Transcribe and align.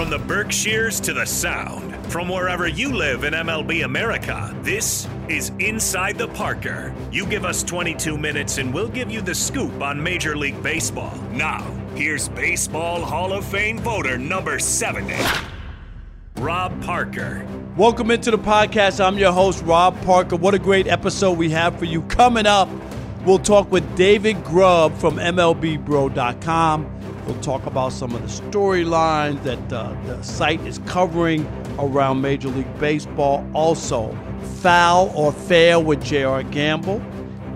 From 0.00 0.08
the 0.08 0.18
Berkshires 0.18 0.98
to 1.00 1.12
the 1.12 1.26
Sound, 1.26 1.94
from 2.10 2.30
wherever 2.30 2.66
you 2.66 2.90
live 2.90 3.24
in 3.24 3.34
MLB 3.34 3.84
America, 3.84 4.56
this 4.62 5.06
is 5.28 5.52
Inside 5.58 6.16
the 6.16 6.28
Parker. 6.28 6.94
You 7.12 7.26
give 7.26 7.44
us 7.44 7.62
22 7.62 8.16
minutes 8.16 8.56
and 8.56 8.72
we'll 8.72 8.88
give 8.88 9.10
you 9.10 9.20
the 9.20 9.34
scoop 9.34 9.82
on 9.82 10.02
Major 10.02 10.38
League 10.38 10.62
Baseball. 10.62 11.14
Now, 11.32 11.60
here's 11.94 12.30
Baseball 12.30 13.02
Hall 13.02 13.34
of 13.34 13.44
Fame 13.44 13.78
voter 13.78 14.16
number 14.16 14.58
70, 14.58 15.14
Rob 16.36 16.82
Parker. 16.82 17.46
Welcome 17.76 18.10
into 18.10 18.30
the 18.30 18.38
podcast. 18.38 19.04
I'm 19.04 19.18
your 19.18 19.32
host, 19.32 19.62
Rob 19.64 20.00
Parker. 20.06 20.36
What 20.36 20.54
a 20.54 20.58
great 20.58 20.86
episode 20.86 21.36
we 21.36 21.50
have 21.50 21.78
for 21.78 21.84
you. 21.84 22.00
Coming 22.04 22.46
up, 22.46 22.70
we'll 23.26 23.38
talk 23.38 23.70
with 23.70 23.84
David 23.96 24.42
Grubb 24.44 24.96
from 24.96 25.16
MLBBro.com. 25.16 26.99
We'll 27.30 27.40
talk 27.42 27.66
about 27.66 27.92
some 27.92 28.12
of 28.12 28.22
the 28.22 28.42
storylines 28.50 29.40
that 29.44 29.72
uh, 29.72 29.94
the 30.04 30.20
site 30.20 30.60
is 30.66 30.80
covering 30.80 31.46
around 31.78 32.20
Major 32.20 32.48
League 32.48 32.80
Baseball. 32.80 33.48
Also, 33.54 34.18
foul 34.56 35.12
or 35.14 35.30
fair 35.30 35.78
with 35.78 36.02
J.R. 36.02 36.42
Gamble. 36.42 37.00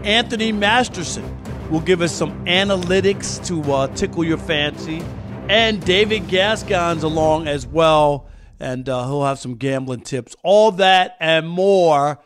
Anthony 0.04 0.52
Masterson 0.52 1.24
will 1.72 1.80
give 1.80 2.02
us 2.02 2.12
some 2.12 2.44
analytics 2.44 3.44
to 3.48 3.72
uh, 3.72 3.88
tickle 3.96 4.22
your 4.22 4.38
fancy. 4.38 5.02
And 5.48 5.84
David 5.84 6.28
Gascon's 6.28 7.02
along 7.02 7.48
as 7.48 7.66
well, 7.66 8.28
and 8.60 8.88
uh, 8.88 9.08
he'll 9.08 9.24
have 9.24 9.40
some 9.40 9.56
gambling 9.56 10.02
tips. 10.02 10.36
All 10.44 10.70
that 10.70 11.16
and 11.18 11.48
more 11.48 12.20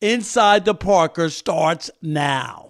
inside 0.00 0.64
the 0.64 0.74
Parker 0.74 1.30
starts 1.30 1.88
now. 2.02 2.63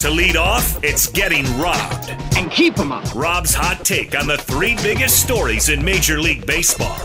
To 0.00 0.10
lead 0.10 0.36
off, 0.36 0.82
it's 0.84 1.06
getting 1.08 1.44
robbed. 1.58 2.10
And 2.36 2.50
keep 2.50 2.74
them 2.74 2.92
up. 2.92 3.14
Rob's 3.14 3.54
hot 3.54 3.84
take 3.84 4.18
on 4.18 4.26
the 4.26 4.36
three 4.38 4.76
biggest 4.76 5.22
stories 5.22 5.68
in 5.68 5.84
Major 5.84 6.20
League 6.20 6.46
Baseball. 6.46 6.98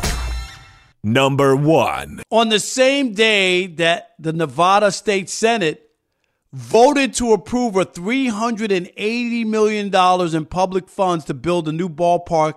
Number 1.03 1.55
one. 1.55 2.21
On 2.29 2.49
the 2.49 2.59
same 2.59 3.13
day 3.13 3.67
that 3.67 4.15
the 4.19 4.33
Nevada 4.33 4.91
State 4.91 5.29
Senate 5.29 5.89
voted 6.51 7.13
to 7.13 7.33
approve 7.33 7.75
a 7.75 7.85
$380 7.85 9.45
million 9.45 10.35
in 10.35 10.45
public 10.45 10.89
funds 10.89 11.25
to 11.25 11.33
build 11.33 11.67
a 11.67 11.71
new 11.71 11.89
ballpark 11.89 12.55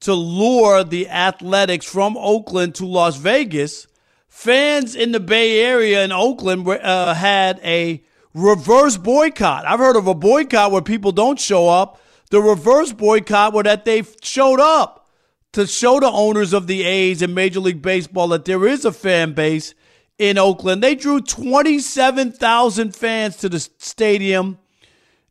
to 0.00 0.14
lure 0.14 0.84
the 0.84 1.08
athletics 1.08 1.86
from 1.86 2.16
Oakland 2.16 2.74
to 2.76 2.86
Las 2.86 3.16
Vegas, 3.16 3.86
fans 4.28 4.94
in 4.94 5.12
the 5.12 5.20
Bay 5.20 5.64
Area 5.64 6.04
in 6.04 6.12
Oakland 6.12 6.68
uh, 6.68 7.14
had 7.14 7.58
a 7.64 8.04
reverse 8.36 8.98
boycott. 8.98 9.66
I've 9.66 9.78
heard 9.78 9.96
of 9.96 10.06
a 10.06 10.14
boycott 10.14 10.70
where 10.70 10.82
people 10.82 11.10
don't 11.10 11.40
show 11.40 11.68
up. 11.68 12.00
The 12.30 12.40
reverse 12.40 12.92
boycott 12.92 13.54
where 13.54 13.64
that 13.64 13.84
they 13.84 14.02
showed 14.22 14.60
up 14.60 15.08
to 15.52 15.66
show 15.66 16.00
the 16.00 16.10
owners 16.10 16.52
of 16.52 16.66
the 16.66 16.84
A's 16.84 17.22
and 17.22 17.34
Major 17.34 17.60
League 17.60 17.80
Baseball 17.80 18.28
that 18.28 18.44
there 18.44 18.66
is 18.66 18.84
a 18.84 18.92
fan 18.92 19.32
base 19.32 19.74
in 20.18 20.36
Oakland. 20.36 20.82
They 20.82 20.94
drew 20.94 21.20
27,000 21.20 22.94
fans 22.94 23.36
to 23.36 23.48
the 23.48 23.60
stadium 23.60 24.58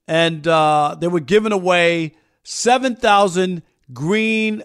and 0.07 0.47
uh, 0.47 0.95
they 0.99 1.07
were 1.07 1.19
giving 1.19 1.51
away 1.51 2.13
7,000 2.43 3.61
green 3.93 4.63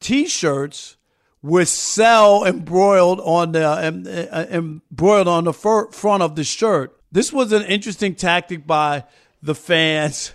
T-shirts 0.00 0.96
with 1.42 1.68
"sell" 1.68 2.44
embroiled 2.44 3.20
on 3.20 3.52
the 3.52 3.66
uh, 3.66 4.46
embroiled 4.50 5.28
on 5.28 5.44
the 5.44 5.52
front 5.52 6.22
of 6.22 6.36
the 6.36 6.44
shirt. 6.44 6.99
This 7.12 7.32
was 7.32 7.52
an 7.52 7.62
interesting 7.64 8.14
tactic 8.14 8.66
by 8.66 9.04
the 9.42 9.54
fans 9.54 10.32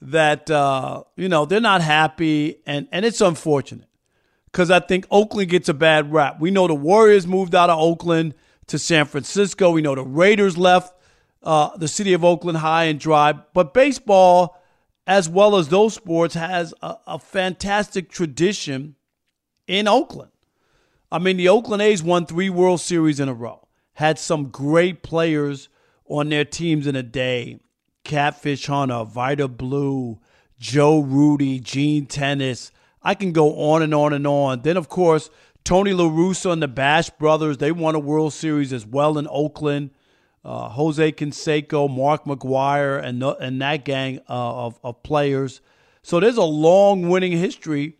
that 0.00 0.50
uh, 0.50 1.04
you 1.16 1.28
know 1.28 1.44
they're 1.44 1.60
not 1.60 1.82
happy, 1.82 2.60
and 2.66 2.88
and 2.92 3.04
it's 3.04 3.20
unfortunate 3.20 3.88
because 4.46 4.70
I 4.70 4.80
think 4.80 5.06
Oakland 5.10 5.50
gets 5.50 5.68
a 5.68 5.74
bad 5.74 6.12
rap. 6.12 6.40
We 6.40 6.50
know 6.50 6.66
the 6.66 6.74
Warriors 6.74 7.26
moved 7.26 7.54
out 7.54 7.70
of 7.70 7.78
Oakland 7.78 8.34
to 8.66 8.78
San 8.78 9.06
Francisco. 9.06 9.70
We 9.70 9.82
know 9.82 9.94
the 9.94 10.04
Raiders 10.04 10.58
left 10.58 10.94
uh, 11.42 11.76
the 11.76 11.88
city 11.88 12.12
of 12.12 12.24
Oakland 12.24 12.58
high 12.58 12.84
and 12.84 13.00
dry, 13.00 13.32
but 13.32 13.72
baseball 13.74 14.58
as 15.08 15.26
well 15.26 15.56
as 15.56 15.68
those 15.68 15.94
sports, 15.94 16.34
has 16.34 16.74
a, 16.82 16.96
a 17.06 17.18
fantastic 17.18 18.10
tradition 18.10 18.94
in 19.66 19.88
Oakland. 19.88 20.30
I 21.10 21.18
mean, 21.18 21.38
the 21.38 21.48
Oakland 21.48 21.80
A's 21.80 22.02
won 22.02 22.26
three 22.26 22.50
World 22.50 22.82
Series 22.82 23.18
in 23.18 23.26
a 23.26 23.32
row, 23.32 23.66
had 23.94 24.18
some 24.18 24.50
great 24.50 25.02
players 25.02 25.70
on 26.08 26.28
their 26.28 26.44
teams 26.44 26.86
in 26.86 26.96
a 26.96 27.02
day 27.02 27.60
Catfish 28.04 28.66
Hunter, 28.66 29.04
Vida 29.04 29.48
Blue, 29.48 30.18
Joe 30.58 31.00
Rudi, 31.00 31.60
Gene 31.60 32.06
Tenace. 32.06 32.70
I 33.02 33.14
can 33.14 33.32
go 33.32 33.72
on 33.72 33.82
and 33.82 33.94
on 33.94 34.12
and 34.12 34.26
on. 34.26 34.62
Then, 34.62 34.76
of 34.76 34.88
course, 34.88 35.30
Tony 35.64 35.92
La 35.92 36.04
Russa 36.04 36.52
and 36.52 36.62
the 36.62 36.68
Bash 36.68 37.10
Brothers, 37.10 37.58
they 37.58 37.72
won 37.72 37.94
a 37.94 37.98
World 37.98 38.32
Series 38.32 38.72
as 38.72 38.86
well 38.86 39.18
in 39.18 39.28
Oakland 39.30 39.90
uh, 40.44 40.70
Jose 40.70 41.12
Canseco, 41.12 41.94
Mark 41.94 42.24
McGwire, 42.24 43.02
and, 43.02 43.20
the, 43.20 43.36
and 43.36 43.60
that 43.60 43.84
gang 43.84 44.20
uh, 44.28 44.66
of, 44.66 44.80
of 44.82 45.02
players. 45.02 45.60
So 46.02 46.20
there's 46.20 46.36
a 46.36 46.42
long 46.42 47.08
winning 47.08 47.32
history 47.32 47.98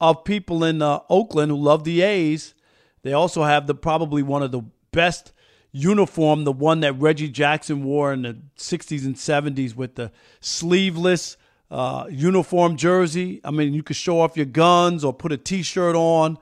of 0.00 0.24
people 0.24 0.62
in 0.62 0.82
uh, 0.82 1.00
Oakland 1.08 1.50
who 1.50 1.58
love 1.58 1.84
the 1.84 2.02
A's. 2.02 2.54
They 3.02 3.12
also 3.12 3.42
have 3.42 3.66
the 3.66 3.74
probably 3.74 4.22
one 4.22 4.42
of 4.42 4.52
the 4.52 4.62
best 4.92 5.32
uniform, 5.76 6.44
the 6.44 6.52
one 6.52 6.80
that 6.80 6.94
Reggie 6.94 7.28
Jackson 7.28 7.84
wore 7.84 8.12
in 8.12 8.22
the 8.22 8.36
60s 8.56 9.04
and 9.04 9.14
70s 9.14 9.76
with 9.76 9.96
the 9.96 10.10
sleeveless 10.40 11.36
uh, 11.70 12.06
uniform 12.10 12.76
jersey. 12.76 13.40
I 13.44 13.50
mean, 13.50 13.74
you 13.74 13.82
could 13.82 13.96
show 13.96 14.20
off 14.20 14.36
your 14.36 14.46
guns 14.46 15.04
or 15.04 15.12
put 15.12 15.32
a 15.32 15.36
T-shirt 15.36 15.94
on. 15.94 16.38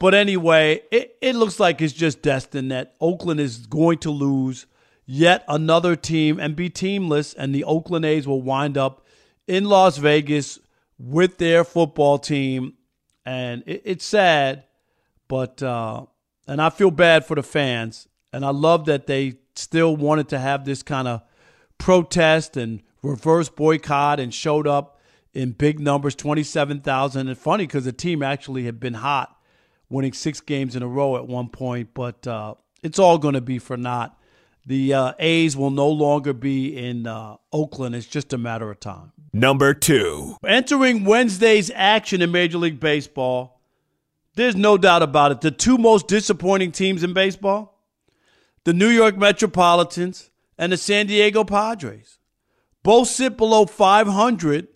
But 0.00 0.12
anyway, 0.12 0.82
it, 0.90 1.16
it 1.20 1.36
looks 1.36 1.60
like 1.60 1.80
it's 1.80 1.92
just 1.92 2.20
destined 2.20 2.72
that 2.72 2.96
Oakland 3.00 3.38
is 3.38 3.66
going 3.66 3.98
to 3.98 4.10
lose 4.10 4.66
yet 5.06 5.44
another 5.46 5.94
team 5.94 6.40
and 6.40 6.56
be 6.56 6.68
teamless, 6.68 7.34
and 7.38 7.54
the 7.54 7.64
Oakland 7.64 8.04
A's 8.04 8.26
will 8.26 8.42
wind 8.42 8.76
up 8.76 9.06
in 9.46 9.66
Las 9.66 9.98
Vegas 9.98 10.58
with 10.98 11.38
their 11.38 11.62
football 11.62 12.18
team. 12.18 12.74
And 13.24 13.62
it, 13.66 13.82
it's 13.84 14.04
sad, 14.04 14.64
but 15.28 15.62
uh, 15.62 16.06
and 16.48 16.60
I 16.60 16.70
feel 16.70 16.90
bad 16.90 17.24
for 17.24 17.36
the 17.36 17.42
fans, 17.42 18.08
and 18.34 18.44
I 18.44 18.50
love 18.50 18.86
that 18.86 19.06
they 19.06 19.34
still 19.54 19.96
wanted 19.96 20.28
to 20.30 20.38
have 20.38 20.64
this 20.64 20.82
kind 20.82 21.06
of 21.06 21.22
protest 21.78 22.56
and 22.56 22.82
reverse 23.02 23.48
boycott 23.48 24.18
and 24.18 24.34
showed 24.34 24.66
up 24.66 25.00
in 25.32 25.52
big 25.52 25.78
numbers, 25.78 26.14
twenty 26.14 26.42
seven 26.42 26.80
thousand. 26.80 27.28
And 27.28 27.38
funny 27.38 27.66
because 27.66 27.84
the 27.84 27.92
team 27.92 28.22
actually 28.22 28.64
had 28.64 28.80
been 28.80 28.94
hot 28.94 29.36
winning 29.88 30.12
six 30.12 30.40
games 30.40 30.74
in 30.74 30.82
a 30.82 30.88
row 30.88 31.16
at 31.16 31.28
one 31.28 31.48
point, 31.48 31.90
but 31.94 32.26
uh, 32.26 32.54
it's 32.82 32.98
all 32.98 33.18
going 33.18 33.34
to 33.34 33.40
be 33.40 33.58
for 33.58 33.76
naught. 33.76 34.18
The 34.66 34.94
uh, 34.94 35.12
A's 35.18 35.56
will 35.56 35.70
no 35.70 35.88
longer 35.88 36.32
be 36.32 36.76
in 36.76 37.06
uh, 37.06 37.36
Oakland. 37.52 37.94
It's 37.94 38.06
just 38.06 38.32
a 38.32 38.38
matter 38.38 38.70
of 38.70 38.80
time. 38.80 39.12
Number 39.32 39.74
two. 39.74 40.36
Entering 40.44 41.04
Wednesday's 41.04 41.70
action 41.74 42.22
in 42.22 42.32
Major 42.32 42.58
League 42.58 42.80
Baseball, 42.80 43.60
there's 44.36 44.56
no 44.56 44.78
doubt 44.78 45.02
about 45.02 45.32
it. 45.32 45.40
The 45.42 45.50
two 45.50 45.76
most 45.76 46.08
disappointing 46.08 46.72
teams 46.72 47.04
in 47.04 47.12
baseball 47.12 47.73
the 48.64 48.72
New 48.72 48.88
York 48.88 49.16
Metropolitans 49.16 50.30
and 50.58 50.72
the 50.72 50.76
San 50.76 51.06
Diego 51.06 51.44
Padres. 51.44 52.18
Both 52.82 53.08
sit 53.08 53.36
below 53.36 53.66
500, 53.66 54.68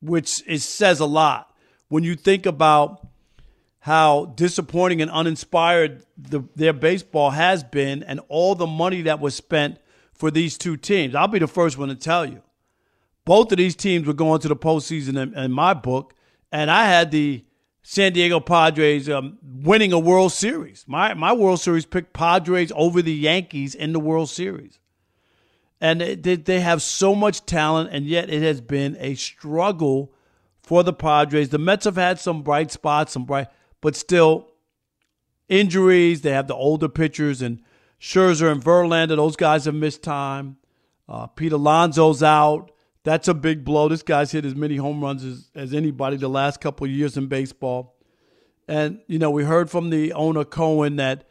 which 0.00 0.42
is, 0.46 0.64
says 0.64 1.00
a 1.00 1.06
lot 1.06 1.54
when 1.88 2.04
you 2.04 2.14
think 2.16 2.46
about 2.46 3.06
how 3.80 4.26
disappointing 4.36 5.00
and 5.00 5.10
uninspired 5.10 6.04
the, 6.18 6.42
their 6.56 6.72
baseball 6.72 7.30
has 7.30 7.62
been 7.62 8.02
and 8.02 8.20
all 8.28 8.56
the 8.56 8.66
money 8.66 9.02
that 9.02 9.20
was 9.20 9.34
spent 9.36 9.78
for 10.12 10.30
these 10.30 10.58
two 10.58 10.76
teams. 10.76 11.14
I'll 11.14 11.28
be 11.28 11.38
the 11.38 11.46
first 11.46 11.78
one 11.78 11.88
to 11.88 11.94
tell 11.94 12.26
you. 12.26 12.42
Both 13.24 13.52
of 13.52 13.58
these 13.58 13.76
teams 13.76 14.06
were 14.06 14.12
going 14.12 14.40
to 14.40 14.48
the 14.48 14.56
postseason 14.56 15.20
in, 15.20 15.38
in 15.38 15.52
my 15.52 15.74
book, 15.74 16.14
and 16.50 16.70
I 16.70 16.86
had 16.86 17.10
the 17.10 17.44
San 17.88 18.12
Diego 18.12 18.40
Padres 18.40 19.08
um, 19.08 19.38
winning 19.42 19.92
a 19.92 19.98
World 19.98 20.32
Series. 20.32 20.84
My 20.88 21.14
my 21.14 21.32
World 21.32 21.60
Series 21.60 21.86
picked 21.86 22.12
Padres 22.12 22.72
over 22.74 23.00
the 23.00 23.14
Yankees 23.14 23.76
in 23.76 23.92
the 23.92 24.00
World 24.00 24.28
Series, 24.28 24.80
and 25.80 26.00
they, 26.00 26.34
they 26.34 26.58
have 26.58 26.82
so 26.82 27.14
much 27.14 27.46
talent, 27.46 27.90
and 27.92 28.04
yet 28.04 28.28
it 28.28 28.42
has 28.42 28.60
been 28.60 28.96
a 28.98 29.14
struggle 29.14 30.12
for 30.58 30.82
the 30.82 30.92
Padres. 30.92 31.50
The 31.50 31.58
Mets 31.58 31.84
have 31.84 31.94
had 31.94 32.18
some 32.18 32.42
bright 32.42 32.72
spots, 32.72 33.12
some 33.12 33.24
bright, 33.24 33.46
but 33.80 33.94
still 33.94 34.48
injuries. 35.48 36.22
They 36.22 36.32
have 36.32 36.48
the 36.48 36.56
older 36.56 36.88
pitchers 36.88 37.40
and 37.40 37.62
Scherzer 38.00 38.50
and 38.50 38.60
Verlander. 38.60 39.14
Those 39.14 39.36
guys 39.36 39.66
have 39.66 39.76
missed 39.76 40.02
time. 40.02 40.56
Uh, 41.08 41.28
Pete 41.28 41.52
Alonso's 41.52 42.20
out. 42.20 42.72
That's 43.06 43.28
a 43.28 43.34
big 43.34 43.64
blow. 43.64 43.88
This 43.88 44.02
guy's 44.02 44.32
hit 44.32 44.44
as 44.44 44.56
many 44.56 44.74
home 44.74 45.00
runs 45.00 45.22
as, 45.22 45.48
as 45.54 45.72
anybody 45.72 46.16
the 46.16 46.28
last 46.28 46.60
couple 46.60 46.88
years 46.88 47.16
in 47.16 47.28
baseball. 47.28 47.94
And, 48.66 48.98
you 49.06 49.20
know, 49.20 49.30
we 49.30 49.44
heard 49.44 49.70
from 49.70 49.90
the 49.90 50.12
owner, 50.12 50.44
Cohen, 50.44 50.96
that, 50.96 51.22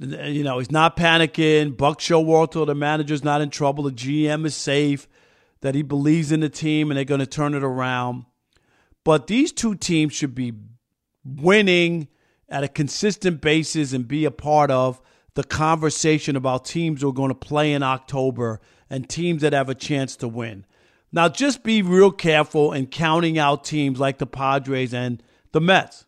you 0.00 0.42
know, 0.42 0.58
he's 0.58 0.72
not 0.72 0.96
panicking. 0.96 1.76
Buck 1.76 2.00
Showalter, 2.00 2.66
the 2.66 2.74
manager's 2.74 3.22
not 3.22 3.40
in 3.40 3.50
trouble. 3.50 3.84
The 3.84 3.92
GM 3.92 4.44
is 4.44 4.56
safe, 4.56 5.06
that 5.60 5.76
he 5.76 5.82
believes 5.82 6.32
in 6.32 6.40
the 6.40 6.48
team 6.48 6.90
and 6.90 6.98
they're 6.98 7.04
going 7.04 7.20
to 7.20 7.26
turn 7.26 7.54
it 7.54 7.62
around. 7.62 8.24
But 9.04 9.28
these 9.28 9.52
two 9.52 9.76
teams 9.76 10.12
should 10.12 10.34
be 10.34 10.54
winning 11.24 12.08
at 12.48 12.64
a 12.64 12.68
consistent 12.68 13.40
basis 13.40 13.92
and 13.92 14.08
be 14.08 14.24
a 14.24 14.32
part 14.32 14.72
of 14.72 15.00
the 15.34 15.44
conversation 15.44 16.34
about 16.34 16.64
teams 16.64 17.00
who 17.00 17.10
are 17.10 17.12
going 17.12 17.30
to 17.30 17.36
play 17.36 17.72
in 17.72 17.84
October 17.84 18.60
and 18.90 19.08
teams 19.08 19.42
that 19.42 19.52
have 19.52 19.68
a 19.68 19.74
chance 19.76 20.16
to 20.16 20.26
win. 20.26 20.66
Now, 21.12 21.28
just 21.28 21.62
be 21.62 21.82
real 21.82 22.10
careful 22.10 22.72
in 22.72 22.86
counting 22.86 23.38
out 23.38 23.64
teams 23.64 24.00
like 24.00 24.18
the 24.18 24.26
Padres 24.26 24.94
and 24.94 25.22
the 25.52 25.60
Mets. 25.60 26.06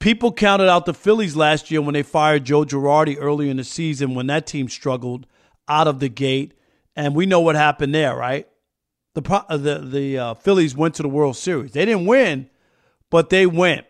People 0.00 0.32
counted 0.32 0.68
out 0.68 0.84
the 0.84 0.92
Phillies 0.92 1.36
last 1.36 1.70
year 1.70 1.80
when 1.80 1.94
they 1.94 2.02
fired 2.02 2.44
Joe 2.44 2.64
Girardi 2.64 3.16
early 3.18 3.48
in 3.48 3.56
the 3.56 3.64
season 3.64 4.14
when 4.14 4.26
that 4.26 4.46
team 4.46 4.68
struggled 4.68 5.26
out 5.68 5.86
of 5.86 6.00
the 6.00 6.08
gate, 6.08 6.54
and 6.96 7.14
we 7.14 7.24
know 7.24 7.40
what 7.40 7.54
happened 7.54 7.94
there, 7.94 8.14
right? 8.14 8.46
The 9.14 9.44
uh, 9.48 9.56
the 9.56 9.78
the 9.78 10.18
uh, 10.18 10.34
Phillies 10.34 10.76
went 10.76 10.96
to 10.96 11.02
the 11.02 11.08
World 11.08 11.36
Series. 11.36 11.72
They 11.72 11.84
didn't 11.84 12.06
win, 12.06 12.50
but 13.10 13.30
they 13.30 13.46
went. 13.46 13.86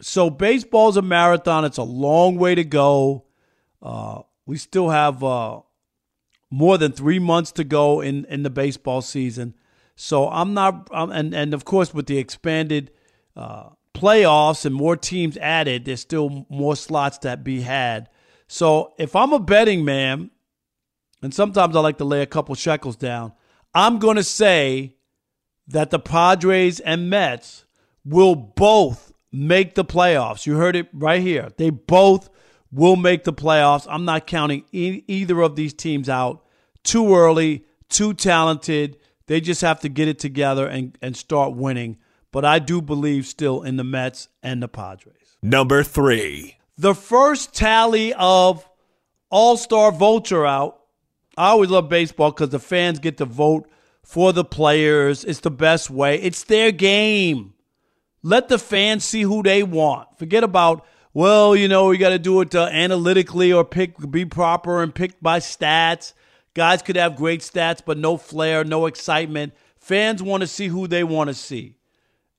So 0.00 0.30
baseball's 0.30 0.96
a 0.96 1.02
marathon. 1.02 1.64
It's 1.64 1.76
a 1.76 1.82
long 1.82 2.36
way 2.36 2.54
to 2.54 2.64
go. 2.64 3.26
Uh, 3.82 4.22
we 4.46 4.56
still 4.56 4.88
have 4.88 5.22
uh, 5.22 5.60
more 6.50 6.78
than 6.78 6.92
three 6.92 7.18
months 7.18 7.52
to 7.52 7.64
go 7.64 8.00
in, 8.00 8.24
in 8.26 8.42
the 8.42 8.50
baseball 8.50 9.02
season. 9.02 9.54
So 9.96 10.28
I'm 10.28 10.54
not, 10.54 10.88
um, 10.92 11.10
and, 11.10 11.34
and 11.34 11.52
of 11.52 11.64
course, 11.64 11.92
with 11.92 12.06
the 12.06 12.18
expanded 12.18 12.90
uh, 13.36 13.70
playoffs 13.94 14.64
and 14.64 14.74
more 14.74 14.96
teams 14.96 15.36
added, 15.38 15.84
there's 15.84 16.00
still 16.00 16.46
more 16.48 16.76
slots 16.76 17.18
that 17.18 17.44
be 17.44 17.62
had. 17.62 18.08
So 18.46 18.94
if 18.98 19.14
I'm 19.14 19.32
a 19.32 19.38
betting 19.38 19.84
man, 19.84 20.30
and 21.20 21.34
sometimes 21.34 21.74
I 21.74 21.80
like 21.80 21.98
to 21.98 22.04
lay 22.04 22.22
a 22.22 22.26
couple 22.26 22.54
shekels 22.54 22.96
down, 22.96 23.32
I'm 23.74 23.98
going 23.98 24.16
to 24.16 24.22
say 24.22 24.94
that 25.66 25.90
the 25.90 25.98
Padres 25.98 26.80
and 26.80 27.10
Mets 27.10 27.66
will 28.04 28.34
both 28.34 29.12
make 29.30 29.74
the 29.74 29.84
playoffs. 29.84 30.46
You 30.46 30.56
heard 30.56 30.76
it 30.76 30.88
right 30.92 31.20
here. 31.20 31.50
They 31.56 31.70
both 31.70 32.30
will 32.72 32.96
make 32.96 33.24
the 33.24 33.32
playoffs. 33.32 33.86
I'm 33.88 34.04
not 34.04 34.26
counting 34.26 34.64
e- 34.72 35.02
either 35.06 35.40
of 35.40 35.56
these 35.56 35.72
teams 35.72 36.08
out 36.08 36.44
too 36.84 37.14
early, 37.14 37.64
too 37.88 38.14
talented. 38.14 38.98
They 39.26 39.40
just 39.40 39.60
have 39.62 39.80
to 39.80 39.88
get 39.88 40.08
it 40.08 40.18
together 40.18 40.66
and, 40.66 40.96
and 41.02 41.16
start 41.16 41.54
winning. 41.54 41.98
But 42.32 42.44
I 42.44 42.58
do 42.58 42.82
believe 42.82 43.26
still 43.26 43.62
in 43.62 43.76
the 43.76 43.84
Mets 43.84 44.28
and 44.42 44.62
the 44.62 44.68
Padres. 44.68 45.36
Number 45.42 45.82
three. 45.82 46.56
The 46.76 46.94
first 46.94 47.54
tally 47.54 48.12
of 48.14 48.68
All 49.30 49.56
Star 49.56 49.90
Vulture 49.90 50.46
out. 50.46 50.80
I 51.36 51.48
always 51.50 51.70
love 51.70 51.88
baseball 51.88 52.32
because 52.32 52.50
the 52.50 52.58
fans 52.58 52.98
get 52.98 53.18
to 53.18 53.24
vote 53.24 53.68
for 54.02 54.32
the 54.32 54.44
players. 54.44 55.24
It's 55.24 55.40
the 55.40 55.50
best 55.50 55.90
way. 55.90 56.20
It's 56.20 56.44
their 56.44 56.72
game. 56.72 57.54
Let 58.22 58.48
the 58.48 58.58
fans 58.58 59.04
see 59.04 59.22
who 59.22 59.42
they 59.42 59.62
want. 59.62 60.18
Forget 60.18 60.42
about 60.42 60.84
well, 61.18 61.56
you 61.56 61.66
know, 61.66 61.86
we 61.86 61.98
got 61.98 62.10
to 62.10 62.18
do 62.20 62.40
it 62.42 62.54
uh, 62.54 62.66
analytically 62.66 63.52
or 63.52 63.64
pick, 63.64 63.96
be 64.08 64.24
proper 64.24 64.84
and 64.84 64.94
pick 64.94 65.20
by 65.20 65.40
stats. 65.40 66.12
Guys 66.54 66.80
could 66.80 66.94
have 66.94 67.16
great 67.16 67.40
stats, 67.40 67.82
but 67.84 67.98
no 67.98 68.16
flair, 68.16 68.62
no 68.62 68.86
excitement. 68.86 69.52
Fans 69.80 70.22
want 70.22 70.42
to 70.42 70.46
see 70.46 70.68
who 70.68 70.86
they 70.86 71.02
want 71.02 71.26
to 71.26 71.34
see. 71.34 71.74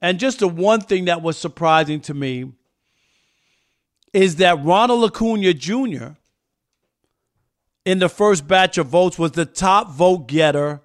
And 0.01 0.17
just 0.17 0.39
the 0.39 0.47
one 0.47 0.79
thing 0.79 1.03
that 1.05 1.21
was 1.21 1.37
surprising 1.37 1.99
to 1.99 2.13
me 2.13 2.53
is 4.13 4.37
that 4.37 4.63
Ronald 4.63 5.03
Acuna 5.03 5.53
Jr. 5.53 6.11
in 7.83 7.99
the 7.99 8.07
first 8.07 8.47
batch 8.47 8.77
of 8.77 8.87
votes 8.87 9.19
was 9.19 9.33
the 9.33 9.45
top 9.45 9.91
vote 9.91 10.29
getter 10.29 10.79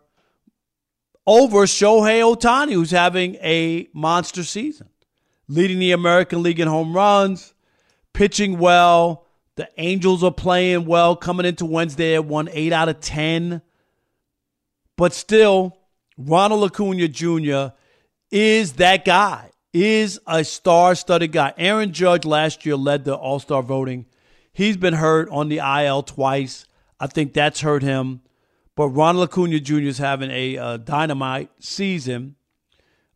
over 1.28 1.60
Shohei 1.60 2.22
Ohtani, 2.22 2.72
who's 2.72 2.90
having 2.90 3.36
a 3.36 3.86
monster 3.92 4.42
season, 4.42 4.88
leading 5.46 5.78
the 5.78 5.92
American 5.92 6.42
League 6.42 6.58
in 6.58 6.66
home 6.66 6.92
runs, 6.92 7.53
pitching 8.14 8.58
well. 8.58 9.26
The 9.56 9.68
Angels 9.76 10.24
are 10.24 10.32
playing 10.32 10.86
well 10.86 11.14
coming 11.14 11.44
into 11.44 11.66
Wednesday 11.66 12.14
at 12.14 12.24
one 12.24 12.48
eight 12.50 12.72
out 12.72 12.88
of 12.88 13.00
ten. 13.00 13.60
But 14.96 15.12
still, 15.12 15.76
Ronald 16.16 16.64
Acuna 16.64 17.08
Jr. 17.08 17.74
is 18.30 18.74
that 18.74 19.04
guy, 19.04 19.50
is 19.72 20.20
a 20.26 20.44
star-studded 20.44 21.32
guy. 21.32 21.52
Aaron 21.58 21.92
Judge 21.92 22.24
last 22.24 22.64
year 22.64 22.76
led 22.76 23.04
the 23.04 23.14
All-Star 23.14 23.62
voting. 23.62 24.06
He's 24.52 24.76
been 24.76 24.94
hurt 24.94 25.28
on 25.30 25.48
the 25.48 25.58
IL 25.58 26.04
twice. 26.04 26.66
I 27.00 27.08
think 27.08 27.32
that's 27.32 27.60
hurt 27.60 27.82
him. 27.82 28.22
But 28.76 28.88
Ronald 28.88 29.28
Acuna 29.28 29.58
Jr. 29.60 29.80
is 29.80 29.98
having 29.98 30.30
a 30.30 30.56
uh, 30.56 30.76
dynamite 30.78 31.50
season. 31.60 32.36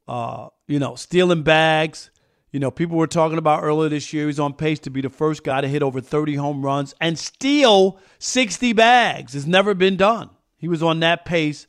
Uh, 0.07 0.49
you 0.67 0.79
know, 0.79 0.95
stealing 0.95 1.43
bags, 1.43 2.11
you 2.51 2.61
know, 2.61 2.71
people 2.71 2.97
were 2.97 3.07
talking 3.07 3.39
about 3.39 3.63
earlier 3.63 3.91
this 3.91 4.13
year, 4.13 4.27
he's 4.27 4.41
on 4.41 4.55
pace 4.55 4.79
to 4.81 4.91
be 4.91 5.01
the 5.01 5.11
first 5.11 5.45
guy 5.45 5.61
to 5.61 5.69
hit 5.69 5.83
over 5.83 6.01
30 6.01 6.37
home 6.37 6.65
runs 6.65 6.95
and 7.01 7.19
steal 7.19 7.99
60 8.19 8.73
bags. 8.73 9.35
It's 9.35 9.47
never 9.47 9.75
been 9.75 9.97
done. 9.97 10.31
He 10.57 10.69
was 10.69 10.83
on 10.83 11.01
that 11.01 11.25
pace, 11.25 11.67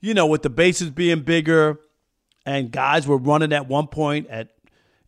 you 0.00 0.14
know, 0.14 0.26
with 0.26 0.42
the 0.42 0.50
bases 0.50 0.90
being 0.90 1.20
bigger 1.20 1.78
and 2.46 2.70
guys 2.70 3.06
were 3.06 3.16
running 3.16 3.52
at 3.52 3.68
one 3.68 3.86
point 3.86 4.26
at 4.28 4.50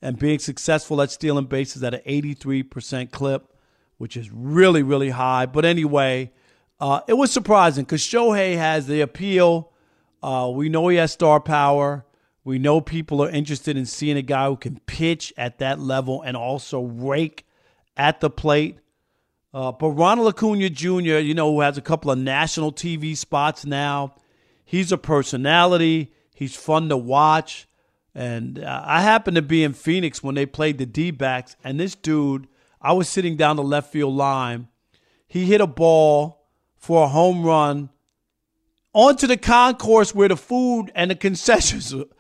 and 0.02 0.18
being 0.18 0.38
successful 0.38 1.00
at 1.00 1.10
stealing 1.10 1.46
bases 1.46 1.82
at 1.82 1.94
an 1.94 2.00
83% 2.06 3.10
clip, 3.10 3.50
which 3.96 4.16
is 4.16 4.30
really, 4.30 4.82
really 4.82 5.08
high. 5.08 5.46
But 5.46 5.64
anyway, 5.64 6.32
uh, 6.78 7.00
it 7.08 7.14
was 7.14 7.32
surprising 7.32 7.84
because 7.84 8.02
Shohei 8.02 8.56
has 8.56 8.86
the 8.86 9.00
appeal. 9.00 9.72
Uh, 10.22 10.52
we 10.54 10.68
know 10.68 10.88
he 10.88 10.98
has 10.98 11.12
star 11.12 11.40
power. 11.40 12.04
We 12.46 12.60
know 12.60 12.80
people 12.80 13.24
are 13.24 13.28
interested 13.28 13.76
in 13.76 13.86
seeing 13.86 14.16
a 14.16 14.22
guy 14.22 14.46
who 14.46 14.56
can 14.56 14.78
pitch 14.86 15.34
at 15.36 15.58
that 15.58 15.80
level 15.80 16.22
and 16.22 16.36
also 16.36 16.80
rake 16.80 17.44
at 17.96 18.20
the 18.20 18.30
plate. 18.30 18.78
Uh, 19.52 19.72
but 19.72 19.90
Ronald 19.90 20.28
Acuna 20.28 20.70
Jr., 20.70 21.18
you 21.18 21.34
know, 21.34 21.52
who 21.52 21.62
has 21.62 21.76
a 21.76 21.82
couple 21.82 22.08
of 22.08 22.18
national 22.20 22.70
TV 22.70 23.16
spots 23.16 23.66
now, 23.66 24.14
he's 24.64 24.92
a 24.92 24.96
personality. 24.96 26.12
He's 26.36 26.54
fun 26.54 26.88
to 26.90 26.96
watch. 26.96 27.66
And 28.14 28.60
uh, 28.60 28.80
I 28.84 29.02
happened 29.02 29.34
to 29.34 29.42
be 29.42 29.64
in 29.64 29.72
Phoenix 29.72 30.22
when 30.22 30.36
they 30.36 30.46
played 30.46 30.78
the 30.78 30.86
D 30.86 31.10
backs, 31.10 31.56
and 31.64 31.80
this 31.80 31.96
dude, 31.96 32.46
I 32.80 32.92
was 32.92 33.08
sitting 33.08 33.34
down 33.34 33.56
the 33.56 33.64
left 33.64 33.90
field 33.90 34.14
line. 34.14 34.68
He 35.26 35.46
hit 35.46 35.60
a 35.60 35.66
ball 35.66 36.46
for 36.76 37.06
a 37.06 37.08
home 37.08 37.42
run 37.42 37.88
onto 38.92 39.26
the 39.26 39.36
concourse 39.36 40.14
where 40.14 40.28
the 40.28 40.36
food 40.36 40.92
and 40.94 41.10
the 41.10 41.16
concessions 41.16 41.92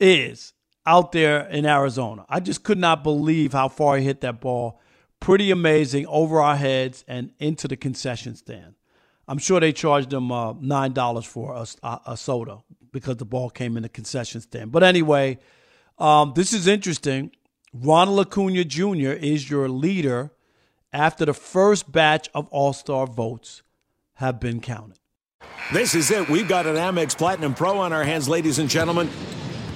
is 0.00 0.52
out 0.86 1.12
there 1.12 1.46
in 1.48 1.66
Arizona. 1.66 2.24
I 2.28 2.40
just 2.40 2.62
could 2.62 2.78
not 2.78 3.02
believe 3.02 3.52
how 3.52 3.68
far 3.68 3.98
he 3.98 4.04
hit 4.04 4.20
that 4.20 4.40
ball. 4.40 4.80
Pretty 5.18 5.50
amazing 5.50 6.06
over 6.06 6.40
our 6.40 6.56
heads 6.56 7.04
and 7.08 7.32
into 7.38 7.66
the 7.66 7.76
concession 7.76 8.36
stand. 8.36 8.74
I'm 9.28 9.38
sure 9.38 9.58
they 9.58 9.72
charged 9.72 10.12
him 10.12 10.30
uh, 10.30 10.52
nine 10.60 10.92
dollars 10.92 11.24
for 11.24 11.54
a, 11.54 12.00
a, 12.06 12.16
soda 12.16 12.58
because 12.92 13.16
the 13.16 13.24
ball 13.24 13.50
came 13.50 13.76
in 13.76 13.82
the 13.82 13.88
concession 13.88 14.40
stand. 14.40 14.70
But 14.70 14.84
anyway, 14.84 15.38
um, 15.98 16.32
this 16.36 16.52
is 16.52 16.68
interesting. 16.68 17.32
Ronald 17.74 18.20
Acuna 18.20 18.64
Jr. 18.64 19.10
is 19.10 19.50
your 19.50 19.68
leader 19.68 20.32
after 20.92 21.24
the 21.24 21.34
first 21.34 21.90
batch 21.90 22.28
of 22.34 22.46
All 22.48 22.72
Star 22.72 23.06
votes 23.06 23.62
have 24.14 24.38
been 24.38 24.60
counted. 24.60 24.98
This 25.72 25.94
is 25.94 26.10
it. 26.10 26.28
We've 26.28 26.48
got 26.48 26.66
an 26.66 26.76
Amex 26.76 27.16
Platinum 27.18 27.54
Pro 27.54 27.78
on 27.78 27.92
our 27.92 28.04
hands, 28.04 28.28
ladies 28.28 28.58
and 28.58 28.70
gentlemen. 28.70 29.10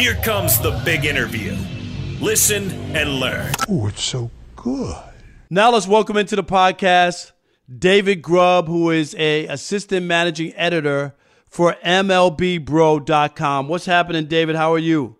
Here 0.00 0.14
comes 0.14 0.58
the 0.58 0.70
big 0.82 1.04
interview. 1.04 1.54
Listen 2.22 2.70
and 2.96 3.20
learn. 3.20 3.52
Oh, 3.68 3.88
it's 3.88 4.02
so 4.02 4.30
good. 4.56 4.96
Now 5.50 5.70
let's 5.72 5.86
welcome 5.86 6.16
into 6.16 6.36
the 6.36 6.42
podcast 6.42 7.32
David 7.68 8.22
Grubb, 8.22 8.66
who 8.66 8.90
is 8.90 9.14
a 9.18 9.46
assistant 9.48 10.06
managing 10.06 10.54
editor 10.54 11.14
for 11.50 11.76
MLBBro.com. 11.84 13.68
What's 13.68 13.84
happening, 13.84 14.24
David? 14.24 14.56
How 14.56 14.72
are 14.72 14.78
you? 14.78 15.16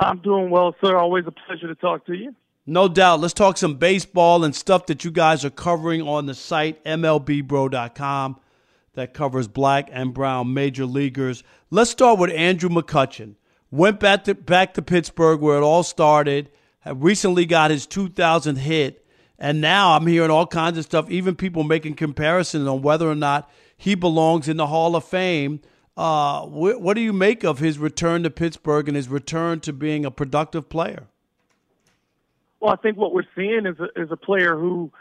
I'm 0.00 0.18
doing 0.18 0.50
well, 0.50 0.74
sir. 0.80 0.96
Always 0.96 1.28
a 1.28 1.30
pleasure 1.30 1.68
to 1.68 1.76
talk 1.76 2.04
to 2.06 2.14
you. 2.14 2.34
No 2.66 2.88
doubt. 2.88 3.20
Let's 3.20 3.32
talk 3.32 3.56
some 3.56 3.76
baseball 3.76 4.42
and 4.42 4.56
stuff 4.56 4.86
that 4.86 5.04
you 5.04 5.12
guys 5.12 5.44
are 5.44 5.50
covering 5.50 6.02
on 6.02 6.26
the 6.26 6.34
site, 6.34 6.82
MLBBro.com, 6.82 8.40
that 8.94 9.14
covers 9.14 9.46
black 9.46 9.88
and 9.92 10.12
brown 10.12 10.52
major 10.52 10.84
leaguers. 10.84 11.44
Let's 11.70 11.90
start 11.90 12.18
with 12.18 12.32
Andrew 12.32 12.70
McCutchen. 12.70 13.36
Went 13.74 13.98
back 13.98 14.22
to, 14.24 14.36
back 14.36 14.74
to 14.74 14.82
Pittsburgh 14.82 15.40
where 15.40 15.56
it 15.56 15.62
all 15.62 15.82
started, 15.82 16.48
have 16.82 17.02
recently 17.02 17.44
got 17.44 17.72
his 17.72 17.88
2000th 17.88 18.58
hit, 18.58 19.04
and 19.36 19.60
now 19.60 19.96
I'm 19.96 20.06
hearing 20.06 20.30
all 20.30 20.46
kinds 20.46 20.78
of 20.78 20.84
stuff, 20.84 21.10
even 21.10 21.34
people 21.34 21.64
making 21.64 21.94
comparisons 21.94 22.68
on 22.68 22.82
whether 22.82 23.10
or 23.10 23.16
not 23.16 23.50
he 23.76 23.96
belongs 23.96 24.46
in 24.46 24.58
the 24.58 24.68
Hall 24.68 24.94
of 24.94 25.02
Fame. 25.02 25.60
Uh, 25.96 26.42
wh- 26.42 26.80
what 26.80 26.94
do 26.94 27.00
you 27.00 27.12
make 27.12 27.42
of 27.42 27.58
his 27.58 27.76
return 27.76 28.22
to 28.22 28.30
Pittsburgh 28.30 28.86
and 28.86 28.94
his 28.94 29.08
return 29.08 29.58
to 29.58 29.72
being 29.72 30.04
a 30.04 30.10
productive 30.12 30.68
player? 30.68 31.08
Well, 32.60 32.72
I 32.72 32.76
think 32.76 32.96
what 32.96 33.12
we're 33.12 33.26
seeing 33.34 33.66
is 33.66 33.74
a, 33.80 34.00
is 34.00 34.12
a 34.12 34.16
player 34.16 34.56
who 34.56 34.92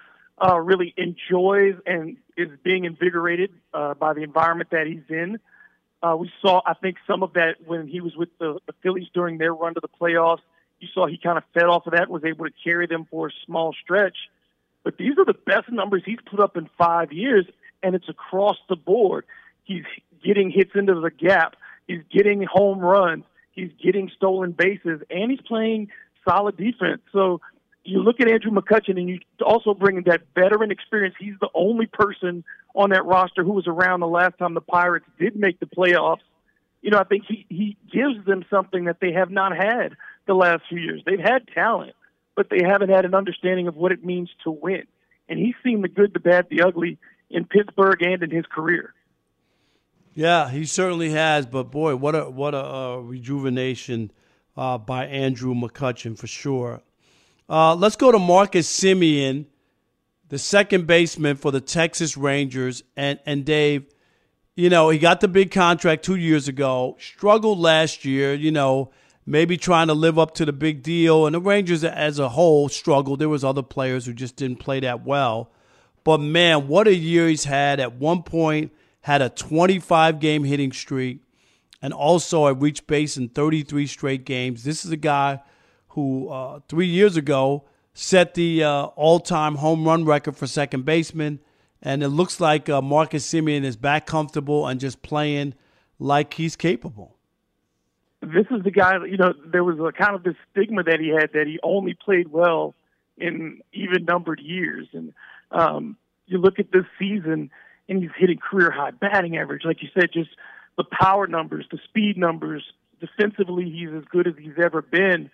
uh, 0.43 0.59
really 0.59 0.95
enjoys 0.97 1.75
and 1.85 2.17
is 2.35 2.49
being 2.63 2.85
invigorated 2.85 3.51
uh, 3.71 3.93
by 3.93 4.13
the 4.13 4.23
environment 4.23 4.71
that 4.71 4.87
he's 4.87 5.03
in. 5.09 5.39
Uh, 6.03 6.17
we 6.17 6.29
saw, 6.41 6.62
I 6.65 6.74
think, 6.74 6.98
some 7.07 7.24
of 7.24 7.33
that 7.33 7.55
when 7.65 7.88
he 7.88 8.01
was 8.01 8.13
with 8.15 8.29
the, 8.38 8.60
the 8.67 8.74
Phillies 8.83 9.07
during 9.13 9.38
their 9.38 9.53
run 9.53 9.74
to 9.75 9.79
the 9.79 9.88
playoffs. 9.88 10.41
You 10.81 10.89
saw 10.93 11.07
he 11.07 11.17
kind 11.17 11.38
of 11.38 11.45
fed 11.53 11.63
off 11.63 11.88
of 11.88 11.93
that, 11.93 12.10
was 12.10 12.25
able 12.25 12.45
to 12.45 12.51
carry 12.62 12.88
them 12.88 13.07
for 13.10 13.27
a 13.27 13.31
small 13.45 13.74
stretch. 13.81 14.17
But 14.83 14.98
these 14.98 15.17
are 15.17 15.24
the 15.24 15.33
best 15.33 15.72
numbers 15.72 16.03
he's 16.05 16.19
put 16.29 16.41
up 16.41 16.57
in 16.57 16.69
five 16.77 17.13
years, 17.13 17.45
and 17.81 17.95
it's 17.95 18.10
across 18.10 18.57
the 18.67 18.75
board. 18.75 19.24
He's 19.63 19.86
getting 20.22 20.51
hits 20.51 20.72
into 20.75 21.00
the 21.00 21.10
gap. 21.10 21.55
He's 21.88 22.01
getting 22.12 22.43
home 22.43 22.79
runs. 22.79 23.24
He's 23.53 23.72
getting 23.81 24.12
stolen 24.13 24.51
bases, 24.51 25.01
and 25.10 25.31
he's 25.31 25.41
playing 25.41 25.89
solid 26.27 26.57
defense. 26.57 27.01
So 27.13 27.39
you 27.83 28.01
look 28.01 28.19
at 28.21 28.29
Andrew 28.29 28.51
McCutchen, 28.51 28.97
and 28.97 29.09
you 29.09 29.19
also 29.45 29.73
bring 29.73 29.97
in 29.97 30.03
that 30.05 30.21
veteran 30.35 30.71
experience. 30.71 31.15
He's 31.19 31.35
the 31.41 31.49
only 31.53 31.85
person 31.85 32.43
on 32.75 32.91
that 32.91 33.05
roster 33.05 33.43
who 33.43 33.51
was 33.51 33.67
around 33.67 33.99
the 33.99 34.07
last 34.07 34.37
time 34.37 34.53
the 34.53 34.61
Pirates 34.61 35.05
did 35.19 35.35
make 35.35 35.59
the 35.59 35.65
playoffs. 35.65 36.21
You 36.81 36.91
know, 36.91 36.97
I 36.97 37.03
think 37.03 37.23
he 37.27 37.45
he 37.49 37.77
gives 37.91 38.25
them 38.25 38.45
something 38.49 38.85
that 38.85 38.97
they 39.01 39.13
have 39.13 39.31
not 39.31 39.55
had 39.55 39.95
the 40.27 40.33
last 40.33 40.63
few 40.69 40.79
years. 40.79 41.01
They've 41.05 41.19
had 41.19 41.47
talent, 41.53 41.93
but 42.35 42.49
they 42.49 42.61
haven't 42.65 42.89
had 42.89 43.05
an 43.05 43.13
understanding 43.13 43.67
of 43.67 43.75
what 43.75 43.91
it 43.91 44.03
means 44.03 44.29
to 44.43 44.51
win. 44.51 44.83
And 45.27 45.39
he's 45.39 45.55
seen 45.63 45.81
the 45.81 45.87
good, 45.87 46.13
the 46.13 46.19
bad, 46.19 46.47
the 46.49 46.63
ugly 46.63 46.97
in 47.29 47.45
Pittsburgh 47.45 48.01
and 48.01 48.21
in 48.23 48.29
his 48.29 48.45
career. 48.45 48.93
Yeah, 50.13 50.49
he 50.49 50.65
certainly 50.65 51.09
has. 51.09 51.45
But 51.45 51.71
boy, 51.71 51.95
what 51.95 52.15
a 52.15 52.29
what 52.29 52.53
a 52.53 52.65
uh, 52.65 52.97
rejuvenation 52.97 54.11
uh, 54.55 54.77
by 54.77 55.05
Andrew 55.05 55.53
McCutchen 55.53 56.17
for 56.17 56.27
sure. 56.27 56.81
Uh, 57.50 57.75
let's 57.75 57.95
go 57.95 58.12
to 58.12 58.19
Marcus 58.19 58.71
Semien, 58.71 59.45
the 60.29 60.39
second 60.39 60.88
baseman 60.88 61.35
for 61.35 61.51
the 61.51 61.62
Texas 61.62 62.15
Rangers, 62.17 62.83
and 62.95 63.19
and 63.25 63.45
Dave. 63.45 63.85
You 64.55 64.69
know, 64.69 64.89
he 64.89 65.00
got 65.00 65.19
the 65.19 65.27
big 65.27 65.51
contract 65.51 66.03
two 66.03 66.15
years 66.15 66.47
ago. 66.47 66.95
Struggled 67.00 67.59
last 67.59 68.05
year. 68.05 68.33
You 68.33 68.51
know, 68.51 68.91
maybe 69.25 69.57
trying 69.57 69.88
to 69.88 69.93
live 69.93 70.17
up 70.19 70.35
to 70.35 70.45
the 70.45 70.53
big 70.53 70.83
deal, 70.83 71.25
and 71.25 71.35
the 71.35 71.41
Rangers 71.41 71.83
as 71.83 72.19
a 72.19 72.29
whole 72.29 72.69
struggled. 72.69 73.19
There 73.19 73.29
was 73.29 73.43
other 73.43 73.63
players 73.63 74.05
who 74.05 74.13
just 74.13 74.35
didn't 74.35 74.57
play 74.57 74.79
that 74.81 75.05
well. 75.05 75.51
But 76.03 76.19
man, 76.19 76.67
what 76.67 76.88
a 76.88 76.95
year 76.95 77.27
he's 77.27 77.45
had. 77.45 77.79
At 77.79 77.93
one 77.93 78.23
point 78.23 78.71
had 79.01 79.21
a 79.21 79.29
25 79.29 80.19
game 80.19 80.43
hitting 80.43 80.71
streak 80.71 81.19
and 81.81 81.93
also 81.93 82.47
had 82.47 82.62
reached 82.62 82.88
base 82.88 83.17
in 83.17 83.29
33 83.29 83.88
straight 83.88 84.25
games. 84.25 84.63
This 84.63 84.85
is 84.85 84.91
a 84.91 84.97
guy 84.97 85.41
who 85.93 86.29
uh, 86.29 86.59
three 86.67 86.88
years 86.88 87.17
ago 87.17 87.63
set 87.93 88.33
the 88.33 88.63
uh, 88.63 88.85
all 88.95 89.19
time 89.19 89.55
home 89.55 89.85
run 89.85 90.05
record 90.05 90.35
for 90.35 90.47
second 90.47 90.85
baseman. 90.85 91.39
And 91.81 92.01
it 92.01 92.09
looks 92.09 92.39
like 92.39 92.69
uh, 92.69 92.81
Marcus 92.81 93.27
Semien 93.27 93.63
is 93.63 93.75
back 93.75 94.05
comfortable 94.05 94.67
and 94.67 94.79
just 94.79 95.01
playing 95.01 95.53
like 96.00 96.33
he's 96.35 96.55
capable. 96.55 97.17
This 98.21 98.45
is 98.51 98.63
the 98.63 98.71
guy, 98.71 98.93
you 99.05 99.17
know, 99.17 99.33
there 99.45 99.63
was 99.63 99.77
a 99.79 99.91
kind 99.91 100.15
of 100.15 100.23
this 100.23 100.35
stigma 100.51 100.83
that 100.83 101.00
he 101.01 101.09
had 101.09 101.31
that 101.33 101.45
he 101.45 101.59
only 101.62 101.93
played 101.93 102.29
well 102.29 102.73
in 103.17 103.59
even 103.73 104.05
numbered 104.05 104.39
years. 104.39 104.88
And 104.93 105.13
um, 105.51 105.97
you 106.25 106.38
look 106.38 106.57
at 106.57 106.71
this 106.71 106.85
season, 106.97 107.51
and 107.89 108.01
he's 108.01 108.12
hitting 108.17 108.38
career 108.38 108.71
high 108.71 108.91
batting 108.91 109.38
average. 109.38 109.63
Like 109.65 109.83
you 109.83 109.89
said, 109.93 110.09
just 110.13 110.29
the 110.77 110.85
power 110.85 111.27
numbers, 111.27 111.65
the 111.69 111.79
speed 111.89 112.17
numbers. 112.17 112.63
Defensively, 113.01 113.69
he's 113.69 113.89
as 113.89 114.05
good 114.09 114.27
as 114.27 114.35
he's 114.39 114.57
ever 114.63 114.81
been, 114.81 115.29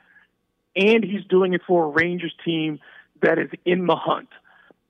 and 0.80 1.04
he's 1.04 1.26
doing 1.30 1.54
it 1.54 1.62
for 1.68 1.86
a 1.86 1.88
Rangers 1.88 2.34
team 2.46 2.80
that 3.22 3.38
is 3.38 3.50
in 3.66 3.86
the 3.86 3.96
hunt. 3.96 4.30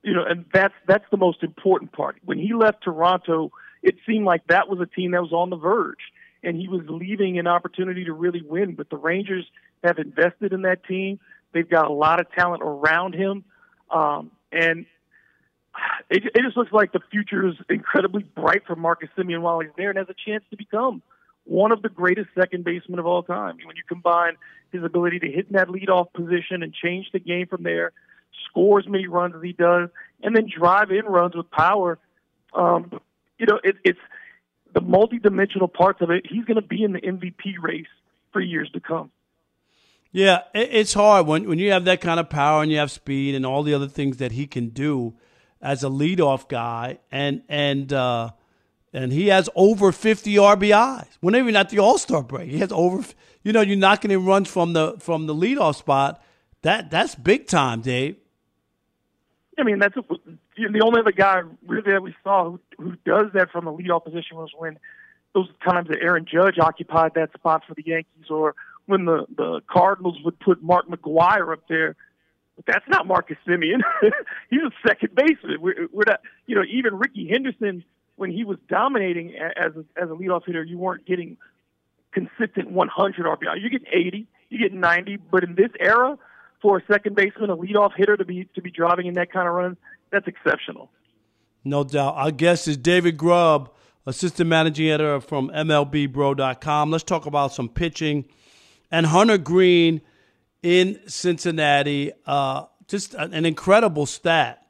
You 0.03 0.13
know, 0.13 0.23
and 0.23 0.45
that's 0.53 0.73
that's 0.87 1.03
the 1.11 1.17
most 1.17 1.43
important 1.43 1.91
part. 1.91 2.17
When 2.23 2.37
he 2.37 2.53
left 2.53 2.83
Toronto, 2.83 3.51
it 3.83 3.95
seemed 4.07 4.25
like 4.25 4.47
that 4.47 4.69
was 4.69 4.79
a 4.79 4.85
team 4.85 5.11
that 5.11 5.21
was 5.21 5.33
on 5.33 5.49
the 5.49 5.57
verge, 5.57 6.13
and 6.41 6.55
he 6.55 6.69
was 6.69 6.81
leaving 6.87 7.37
an 7.37 7.47
opportunity 7.47 8.05
to 8.05 8.13
really 8.13 8.41
win. 8.41 8.75
But 8.75 8.89
the 8.89 8.97
Rangers 8.97 9.45
have 9.83 9.97
invested 9.97 10.53
in 10.53 10.61
that 10.61 10.85
team. 10.85 11.19
They've 11.53 11.69
got 11.69 11.87
a 11.87 11.93
lot 11.93 12.21
of 12.21 12.31
talent 12.31 12.61
around 12.63 13.15
him, 13.15 13.43
um, 13.89 14.31
and 14.51 14.85
it, 16.09 16.23
it 16.23 16.41
just 16.43 16.55
looks 16.55 16.71
like 16.71 16.93
the 16.93 17.01
future 17.11 17.47
is 17.47 17.55
incredibly 17.69 18.23
bright 18.23 18.61
for 18.67 18.75
Marcus 18.75 19.09
Semien 19.17 19.41
while 19.41 19.59
he's 19.59 19.71
there 19.75 19.89
and 19.89 19.97
has 19.97 20.07
a 20.07 20.29
chance 20.29 20.43
to 20.51 20.55
become 20.55 21.01
one 21.49 21.71
of 21.71 21.81
the 21.81 21.89
greatest 21.89 22.29
second 22.39 22.63
basemen 22.63 22.99
of 22.99 23.07
all 23.07 23.23
time. 23.23 23.57
When 23.65 23.75
you 23.75 23.83
combine 23.87 24.33
his 24.71 24.83
ability 24.83 25.19
to 25.19 25.27
hit 25.27 25.47
in 25.47 25.53
that 25.53 25.67
leadoff 25.67 26.13
position 26.13 26.61
and 26.61 26.73
change 26.73 27.07
the 27.11 27.19
game 27.19 27.47
from 27.47 27.63
there, 27.63 27.91
score 28.49 28.79
as 28.79 28.87
many 28.87 29.07
runs 29.07 29.33
as 29.35 29.41
he 29.41 29.53
does, 29.53 29.89
and 30.21 30.35
then 30.35 30.47
drive 30.55 30.91
in 30.91 31.05
runs 31.05 31.35
with 31.35 31.49
power. 31.49 31.97
Um, 32.53 32.91
you 33.39 33.47
know, 33.47 33.59
it, 33.63 33.77
it's 33.83 33.99
the 34.73 34.81
multidimensional 34.81 35.73
parts 35.73 36.01
of 36.01 36.11
it. 36.11 36.27
He's 36.29 36.45
going 36.45 36.61
to 36.61 36.67
be 36.67 36.83
in 36.83 36.93
the 36.93 37.01
MVP 37.01 37.61
race 37.61 37.87
for 38.31 38.39
years 38.39 38.69
to 38.73 38.79
come. 38.79 39.11
Yeah, 40.11 40.41
it's 40.53 40.93
hard 40.93 41.27
when 41.27 41.47
when 41.47 41.59
you 41.59 41.71
have 41.71 41.85
that 41.85 42.01
kind 42.01 42.19
of 42.19 42.29
power 42.29 42.63
and 42.63 42.71
you 42.71 42.79
have 42.79 42.89
speed 42.89 43.35
and 43.35 43.45
all 43.45 43.61
the 43.61 43.75
other 43.75 43.87
things 43.87 44.17
that 44.17 44.31
he 44.31 44.47
can 44.47 44.69
do 44.69 45.13
as 45.61 45.83
a 45.83 45.87
leadoff 45.87 46.47
guy, 46.47 46.97
and 47.11 47.43
and 47.47 47.93
uh, 47.93 48.31
and 48.93 49.11
he 49.11 49.27
has 49.27 49.49
over 49.55 49.91
50 49.91 50.35
RBIs. 50.35 51.07
When 51.21 51.35
even 51.35 51.55
at 51.55 51.69
the 51.69 51.79
All 51.79 51.97
Star 51.97 52.23
break, 52.23 52.49
he 52.49 52.59
has 52.59 52.71
over. 52.71 53.05
You 53.43 53.53
know, 53.53 53.61
you're 53.61 53.77
knocking 53.77 54.11
in 54.11 54.25
runs 54.25 54.49
from 54.49 54.73
the 54.73 54.95
from 54.99 55.27
the 55.27 55.35
leadoff 55.35 55.75
spot. 55.75 56.21
That 56.61 56.91
that's 56.91 57.15
big 57.15 57.47
time, 57.47 57.81
Dave. 57.81 58.17
I 59.57 59.63
mean, 59.63 59.79
that's 59.79 59.95
a, 59.97 60.01
the 60.55 60.81
only 60.83 61.01
other 61.01 61.11
guy 61.11 61.41
really 61.65 61.91
that 61.91 62.01
we 62.01 62.15
saw 62.23 62.51
who, 62.51 62.59
who 62.77 62.95
does 63.05 63.31
that 63.33 63.51
from 63.51 63.65
the 63.65 63.71
leadoff 63.71 64.05
position 64.05 64.37
was 64.37 64.51
when 64.57 64.79
those 65.33 65.47
times 65.67 65.89
that 65.89 65.99
Aaron 66.01 66.25
Judge 66.25 66.57
occupied 66.59 67.13
that 67.15 67.31
spot 67.33 67.63
for 67.67 67.75
the 67.75 67.83
Yankees, 67.85 68.29
or 68.29 68.55
when 68.85 69.05
the 69.05 69.25
the 69.35 69.61
Cardinals 69.69 70.17
would 70.23 70.39
put 70.39 70.63
Mark 70.63 70.87
McGwire 70.87 71.53
up 71.53 71.67
there. 71.67 71.95
But 72.55 72.65
that's 72.65 72.85
not 72.89 73.07
Marcus 73.07 73.37
Semien. 73.47 73.79
He's 74.49 74.59
a 74.61 74.87
second 74.87 75.15
baseman. 75.15 75.61
We're, 75.61 75.87
we're 75.93 76.03
not, 76.05 76.19
you 76.45 76.55
know, 76.55 76.63
even 76.69 76.97
Rickey 76.97 77.25
Henderson 77.31 77.85
when 78.19 78.31
he 78.31 78.43
was 78.43 78.57
dominating 78.67 79.33
as 79.35 79.71
a, 79.75 80.01
as 80.01 80.09
a 80.09 80.13
leadoff 80.13 80.45
hitter, 80.45 80.63
you 80.63 80.77
weren't 80.77 81.05
getting 81.05 81.37
consistent 82.11 82.69
100 82.69 83.25
RBI. 83.25 83.61
You 83.61 83.69
get 83.69 83.83
80, 83.91 84.27
you 84.49 84.59
get 84.59 84.73
90, 84.73 85.17
but 85.31 85.43
in 85.43 85.55
this 85.55 85.71
era, 85.79 86.17
for 86.61 86.77
a 86.77 86.81
second 86.91 87.15
baseman, 87.15 87.49
a 87.49 87.55
leadoff 87.55 87.91
hitter 87.95 88.17
to 88.17 88.25
be 88.25 88.49
to 88.55 88.61
be 88.61 88.71
driving 88.71 89.07
in 89.07 89.13
that 89.13 89.31
kind 89.31 89.47
of 89.47 89.53
run, 89.53 89.77
that's 90.11 90.27
exceptional. 90.27 90.91
No 91.63 91.85
doubt. 91.85 92.15
Our 92.15 92.31
guest 92.31 92.67
is 92.67 92.75
David 92.75 93.17
Grubb, 93.17 93.71
assistant 94.05 94.49
managing 94.49 94.89
editor 94.89 95.21
from 95.21 95.49
MLBBro.com. 95.49 96.91
Let's 96.91 97.05
talk 97.05 97.25
about 97.25 97.53
some 97.53 97.69
pitching. 97.69 98.25
And 98.91 99.05
Hunter 99.05 99.37
Greene 99.37 100.01
in 100.61 100.99
Cincinnati, 101.07 102.11
uh, 102.25 102.65
just 102.87 103.13
an 103.13 103.45
incredible 103.45 104.05
stat. 104.05 104.65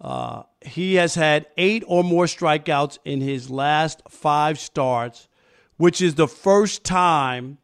Uh, 0.00 0.42
he 0.64 0.94
has 0.94 1.14
had 1.14 1.46
eight 1.56 1.84
or 1.86 2.02
more 2.02 2.24
strikeouts 2.24 2.98
in 3.04 3.20
his 3.20 3.50
last 3.50 4.02
five 4.08 4.58
starts, 4.58 5.28
which 5.76 6.00
is 6.00 6.14
the 6.14 6.28
first 6.28 6.84
time 6.84 7.58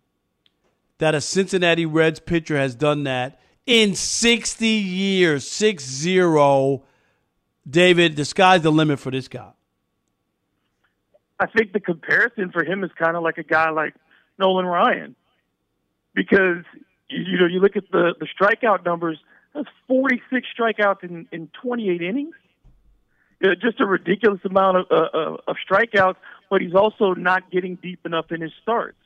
that 0.98 1.14
a 1.14 1.20
Cincinnati 1.20 1.86
Reds 1.86 2.20
pitcher 2.20 2.56
has 2.56 2.74
done 2.74 3.04
that 3.04 3.40
in 3.66 3.94
60 3.94 4.66
years. 4.66 5.48
6 5.48 5.82
0. 5.84 6.82
David, 7.68 8.16
the 8.16 8.24
sky's 8.24 8.62
the 8.62 8.72
limit 8.72 8.98
for 8.98 9.10
this 9.10 9.28
guy. 9.28 9.52
I 11.38 11.46
think 11.46 11.72
the 11.72 11.80
comparison 11.80 12.50
for 12.52 12.64
him 12.64 12.84
is 12.84 12.90
kind 12.98 13.16
of 13.16 13.22
like 13.22 13.38
a 13.38 13.42
guy 13.42 13.70
like 13.70 13.94
Nolan 14.38 14.66
Ryan 14.66 15.16
because 16.14 16.64
you 17.08 17.38
know 17.38 17.46
you 17.46 17.60
look 17.60 17.76
at 17.76 17.90
the 17.90 18.14
the 18.18 18.26
strikeout 18.26 18.84
numbers. 18.84 19.18
That's 19.54 19.68
46 19.88 20.46
strikeouts 20.58 21.02
in 21.02 21.26
in 21.32 21.48
28 21.62 22.02
innings. 22.02 22.34
You 23.40 23.56
just 23.56 23.80
a 23.80 23.86
ridiculous 23.86 24.40
amount 24.44 24.78
of, 24.78 24.86
uh, 24.90 25.36
of 25.46 25.56
strikeouts, 25.68 26.16
but 26.50 26.60
he's 26.60 26.74
also 26.74 27.14
not 27.14 27.50
getting 27.50 27.76
deep 27.76 28.04
enough 28.04 28.30
in 28.30 28.40
his 28.40 28.52
starts. 28.62 28.98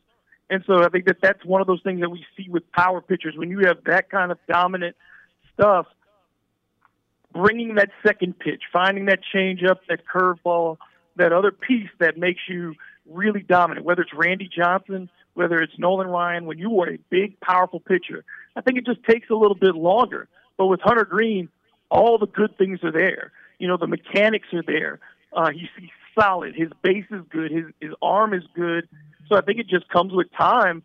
And 0.50 0.62
so 0.66 0.82
I 0.82 0.88
think 0.88 1.06
that 1.06 1.18
that's 1.22 1.44
one 1.44 1.60
of 1.60 1.66
those 1.66 1.82
things 1.82 2.00
that 2.00 2.10
we 2.10 2.24
see 2.36 2.48
with 2.48 2.70
power 2.72 3.00
pitchers. 3.00 3.34
When 3.36 3.50
you 3.50 3.60
have 3.60 3.84
that 3.84 4.10
kind 4.10 4.30
of 4.30 4.38
dominant 4.48 4.96
stuff, 5.54 5.86
bringing 7.32 7.76
that 7.76 7.90
second 8.06 8.38
pitch, 8.38 8.62
finding 8.72 9.06
that 9.06 9.20
changeup, 9.34 9.78
that 9.88 10.00
curveball, 10.06 10.76
that 11.16 11.32
other 11.32 11.50
piece 11.50 11.88
that 12.00 12.18
makes 12.18 12.42
you 12.48 12.74
really 13.08 13.40
dominant, 13.40 13.86
whether 13.86 14.02
it's 14.02 14.12
Randy 14.12 14.48
Johnson 14.54 15.08
whether 15.34 15.60
it's 15.60 15.78
Nolan 15.78 16.06
Ryan, 16.06 16.46
when 16.46 16.58
you 16.58 16.80
are 16.80 16.90
a 16.90 16.98
big, 17.10 17.38
powerful 17.40 17.80
pitcher, 17.80 18.24
I 18.56 18.60
think 18.60 18.78
it 18.78 18.86
just 18.86 19.02
takes 19.04 19.30
a 19.30 19.34
little 19.34 19.56
bit 19.56 19.74
longer. 19.74 20.28
But 20.56 20.66
with 20.66 20.80
Hunter 20.80 21.04
Greene, 21.04 21.48
all 21.90 22.18
the 22.18 22.26
good 22.26 22.56
things 22.56 22.82
are 22.82 22.92
there. 22.92 23.32
You 23.64 23.68
know, 23.68 23.78
the 23.78 23.86
mechanics 23.86 24.48
are 24.52 24.62
there. 24.62 25.00
Uh, 25.32 25.48
he's, 25.50 25.70
he's 25.80 25.88
solid. 26.14 26.54
His 26.54 26.68
base 26.82 27.06
is 27.10 27.22
good. 27.30 27.50
His 27.50 27.64
his 27.80 27.92
arm 28.02 28.34
is 28.34 28.42
good. 28.54 28.86
So 29.26 29.36
I 29.36 29.40
think 29.40 29.58
it 29.58 29.68
just 29.68 29.88
comes 29.88 30.12
with 30.12 30.30
time, 30.36 30.82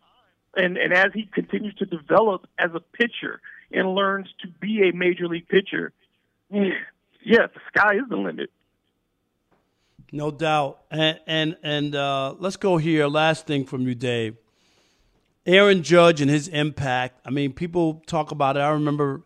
and 0.56 0.78
and 0.78 0.94
as 0.94 1.12
he 1.12 1.28
continues 1.30 1.74
to 1.74 1.84
develop 1.84 2.46
as 2.58 2.70
a 2.74 2.80
pitcher 2.80 3.42
and 3.70 3.94
learns 3.94 4.28
to 4.40 4.48
be 4.48 4.88
a 4.88 4.96
major 4.96 5.28
league 5.28 5.46
pitcher, 5.46 5.92
yeah, 6.50 6.70
the 7.22 7.60
sky 7.68 7.96
is 7.96 8.08
the 8.08 8.16
limit. 8.16 8.50
No 10.10 10.30
doubt. 10.30 10.80
And 10.90 11.20
and 11.26 11.56
and 11.62 11.94
uh, 11.94 12.34
let's 12.38 12.56
go 12.56 12.78
here. 12.78 13.08
Last 13.08 13.46
thing 13.46 13.66
from 13.66 13.86
you, 13.86 13.94
Dave. 13.94 14.38
Aaron 15.44 15.82
Judge 15.82 16.22
and 16.22 16.30
his 16.30 16.48
impact. 16.48 17.20
I 17.26 17.30
mean, 17.30 17.52
people 17.52 18.02
talk 18.06 18.30
about 18.30 18.56
it. 18.56 18.60
I 18.60 18.70
remember 18.70 19.20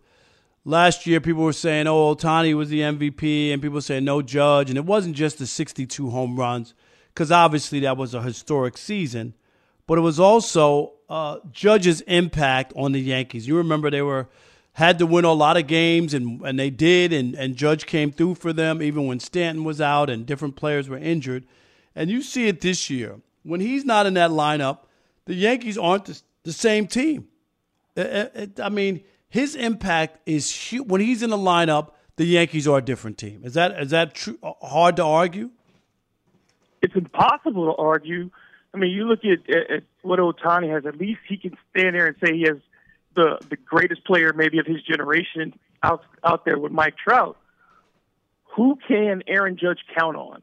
last 0.64 1.06
year 1.06 1.20
people 1.20 1.42
were 1.42 1.52
saying, 1.52 1.86
"Oh, 1.86 2.14
Ohtani 2.14 2.54
was 2.54 2.68
the 2.68 2.80
MVP," 2.80 3.52
and 3.52 3.62
people 3.62 3.80
saying 3.80 4.04
no 4.04 4.22
Judge, 4.22 4.68
and 4.68 4.78
it 4.78 4.84
wasn't 4.84 5.16
just 5.16 5.38
the 5.38 5.46
62 5.46 6.10
home 6.10 6.36
runs, 6.36 6.74
because 7.08 7.30
obviously 7.30 7.80
that 7.80 7.96
was 7.96 8.14
a 8.14 8.22
historic 8.22 8.76
season, 8.76 9.34
but 9.86 9.98
it 9.98 10.02
was 10.02 10.18
also 10.18 10.92
uh, 11.08 11.38
Judge's 11.52 12.00
impact 12.02 12.72
on 12.76 12.92
the 12.92 13.00
Yankees. 13.00 13.46
You 13.46 13.56
remember 13.56 13.90
they 13.90 14.02
were 14.02 14.28
had 14.74 14.98
to 14.98 15.06
win 15.06 15.24
a 15.24 15.32
lot 15.32 15.56
of 15.56 15.66
games, 15.68 16.14
and, 16.14 16.40
and 16.42 16.58
they 16.58 16.70
did, 16.70 17.12
and, 17.12 17.34
and 17.36 17.54
Judge 17.54 17.86
came 17.86 18.10
through 18.10 18.34
for 18.34 18.52
them 18.52 18.82
even 18.82 19.06
when 19.06 19.20
Stanton 19.20 19.62
was 19.62 19.80
out 19.80 20.10
and 20.10 20.26
different 20.26 20.56
players 20.56 20.88
were 20.88 20.98
injured. 20.98 21.46
And 21.94 22.10
you 22.10 22.22
see 22.22 22.48
it 22.48 22.60
this 22.60 22.90
year. 22.90 23.20
When 23.44 23.60
he's 23.60 23.84
not 23.84 24.06
in 24.06 24.14
that 24.14 24.30
lineup, 24.30 24.80
the 25.26 25.34
Yankees 25.34 25.78
aren't 25.78 26.06
the, 26.06 26.20
the 26.42 26.52
same 26.52 26.88
team. 26.88 27.28
It, 27.94 28.32
it, 28.34 28.60
I 28.60 28.68
mean, 28.68 29.04
his 29.38 29.54
impact 29.54 30.18
is 30.26 30.50
huge. 30.50 30.86
When 30.86 31.00
he's 31.00 31.22
in 31.22 31.30
the 31.30 31.36
lineup, 31.52 31.90
the 32.16 32.24
Yankees 32.24 32.66
are 32.68 32.78
a 32.78 32.82
different 32.82 33.18
team. 33.18 33.42
Is 33.44 33.54
that 33.54 33.70
is 33.80 33.90
that 33.90 34.14
true, 34.14 34.38
uh, 34.42 34.52
hard 34.62 34.96
to 34.96 35.04
argue? 35.04 35.50
It's 36.82 36.94
impossible 36.94 37.66
to 37.72 37.82
argue. 37.82 38.30
I 38.72 38.76
mean, 38.76 38.90
you 38.90 39.04
look 39.04 39.20
at, 39.24 39.40
at, 39.48 39.70
at 39.76 39.82
what 40.02 40.18
Ohtani 40.18 40.72
has. 40.72 40.84
At 40.86 40.96
least 40.98 41.20
he 41.28 41.36
can 41.36 41.56
stand 41.70 41.94
there 41.94 42.06
and 42.06 42.16
say 42.22 42.34
he 42.34 42.44
has– 42.48 42.58
the 43.14 43.38
the 43.48 43.56
greatest 43.56 44.04
player 44.04 44.32
maybe 44.32 44.58
of 44.58 44.66
his 44.66 44.82
generation 44.82 45.54
out 45.82 46.02
out 46.22 46.44
there 46.44 46.58
with 46.58 46.72
Mike 46.72 46.96
Trout. 46.96 47.36
Who 48.56 48.78
can 48.86 49.22
Aaron 49.26 49.56
Judge 49.56 49.80
count 49.96 50.16
on? 50.16 50.42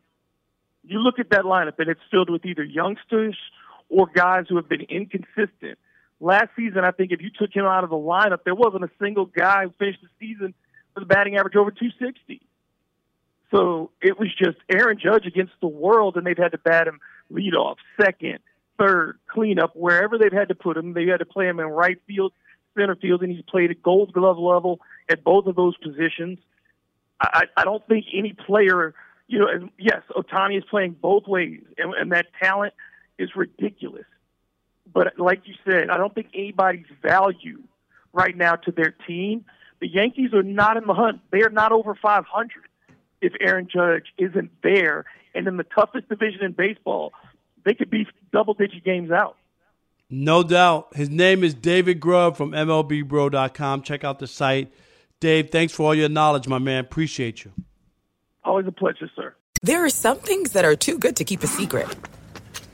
You 0.83 0.99
look 0.99 1.19
at 1.19 1.29
that 1.29 1.43
lineup 1.43 1.79
and 1.79 1.89
it's 1.89 2.01
filled 2.09 2.29
with 2.29 2.45
either 2.45 2.63
youngsters 2.63 3.37
or 3.89 4.07
guys 4.07 4.45
who 4.49 4.55
have 4.55 4.67
been 4.67 4.81
inconsistent. 4.81 5.77
Last 6.21 6.49
season, 6.55 6.85
I 6.85 6.91
think 6.91 7.11
if 7.11 7.19
you 7.19 7.31
took 7.31 7.51
him 7.51 7.65
out 7.65 7.83
of 7.83 7.89
the 7.89 7.95
lineup, 7.95 8.43
there 8.45 8.53
wasn't 8.53 8.83
a 8.83 8.91
single 9.01 9.25
guy 9.25 9.63
who 9.63 9.73
finished 9.79 10.01
the 10.03 10.09
season 10.19 10.53
with 10.93 11.03
a 11.03 11.07
batting 11.07 11.35
average 11.35 11.55
over 11.55 11.71
260. 11.71 12.41
So 13.49 13.89
it 14.01 14.19
was 14.19 14.29
just 14.37 14.57
Aaron 14.69 14.99
Judge 15.01 15.25
against 15.25 15.53
the 15.61 15.67
world, 15.67 16.15
and 16.17 16.25
they've 16.25 16.37
had 16.37 16.51
to 16.51 16.59
bat 16.59 16.87
him 16.87 16.99
leadoff, 17.33 17.77
second, 17.99 18.37
third, 18.77 19.17
cleanup, 19.27 19.75
wherever 19.75 20.19
they've 20.19 20.31
had 20.31 20.49
to 20.49 20.55
put 20.55 20.77
him. 20.77 20.93
They 20.93 21.07
had 21.07 21.17
to 21.17 21.25
play 21.25 21.47
him 21.47 21.59
in 21.59 21.65
right 21.65 21.99
field 22.07 22.33
center 22.77 22.95
field, 22.95 23.23
and 23.23 23.31
he's 23.31 23.43
played 23.43 23.71
at 23.71 23.81
Gold 23.81 24.13
Glove 24.13 24.37
level 24.37 24.79
at 25.09 25.23
both 25.23 25.47
of 25.47 25.55
those 25.55 25.75
positions. 25.77 26.37
I, 27.19 27.45
I 27.57 27.65
don't 27.65 27.85
think 27.87 28.05
any 28.13 28.33
player, 28.33 28.93
you 29.27 29.39
know, 29.39 29.69
yes, 29.77 30.01
Ohtani 30.15 30.57
is 30.57 30.63
playing 30.69 30.97
both 31.01 31.27
ways, 31.27 31.61
and, 31.77 31.93
and 31.93 32.11
that 32.11 32.27
talent 32.41 32.73
is 33.17 33.35
ridiculous. 33.35 34.05
But 34.93 35.19
like 35.19 35.41
you 35.45 35.53
said, 35.65 35.89
I 35.89 35.97
don't 35.97 36.13
think 36.13 36.27
anybody's 36.33 36.85
value 37.01 37.61
right 38.13 38.35
now 38.35 38.55
to 38.55 38.71
their 38.71 38.93
team. 39.07 39.45
The 39.79 39.87
Yankees 39.87 40.33
are 40.33 40.43
not 40.43 40.77
in 40.77 40.85
the 40.85 40.93
hunt. 40.93 41.21
They 41.31 41.41
are 41.43 41.49
not 41.49 41.71
over 41.71 41.95
500 41.95 42.51
if 43.21 43.33
Aaron 43.39 43.67
Judge 43.71 44.05
isn't 44.17 44.51
there. 44.63 45.05
And 45.33 45.47
in 45.47 45.57
the 45.57 45.63
toughest 45.63 46.09
division 46.09 46.43
in 46.43 46.51
baseball, 46.51 47.13
they 47.63 47.73
could 47.73 47.89
be 47.89 48.07
double 48.33 48.53
digit 48.53 48.83
games 48.83 49.11
out. 49.11 49.37
No 50.09 50.43
doubt. 50.43 50.95
His 50.95 51.09
name 51.09 51.43
is 51.43 51.53
David 51.53 51.99
Grubb 51.99 52.35
from 52.35 52.51
MLBBro.com. 52.51 53.81
Check 53.83 54.03
out 54.03 54.19
the 54.19 54.27
site. 54.27 54.73
Dave, 55.21 55.51
thanks 55.51 55.73
for 55.73 55.83
all 55.83 55.95
your 55.95 56.09
knowledge, 56.09 56.47
my 56.47 56.59
man. 56.59 56.83
Appreciate 56.83 57.45
you. 57.45 57.51
Always 58.43 58.67
a 58.67 58.71
pleasure, 58.71 59.09
sir. 59.15 59.35
There 59.61 59.85
are 59.85 59.89
some 59.89 60.17
things 60.17 60.51
that 60.51 60.65
are 60.65 60.75
too 60.75 60.97
good 60.97 61.15
to 61.17 61.23
keep 61.23 61.43
a 61.43 61.47
secret, 61.47 61.87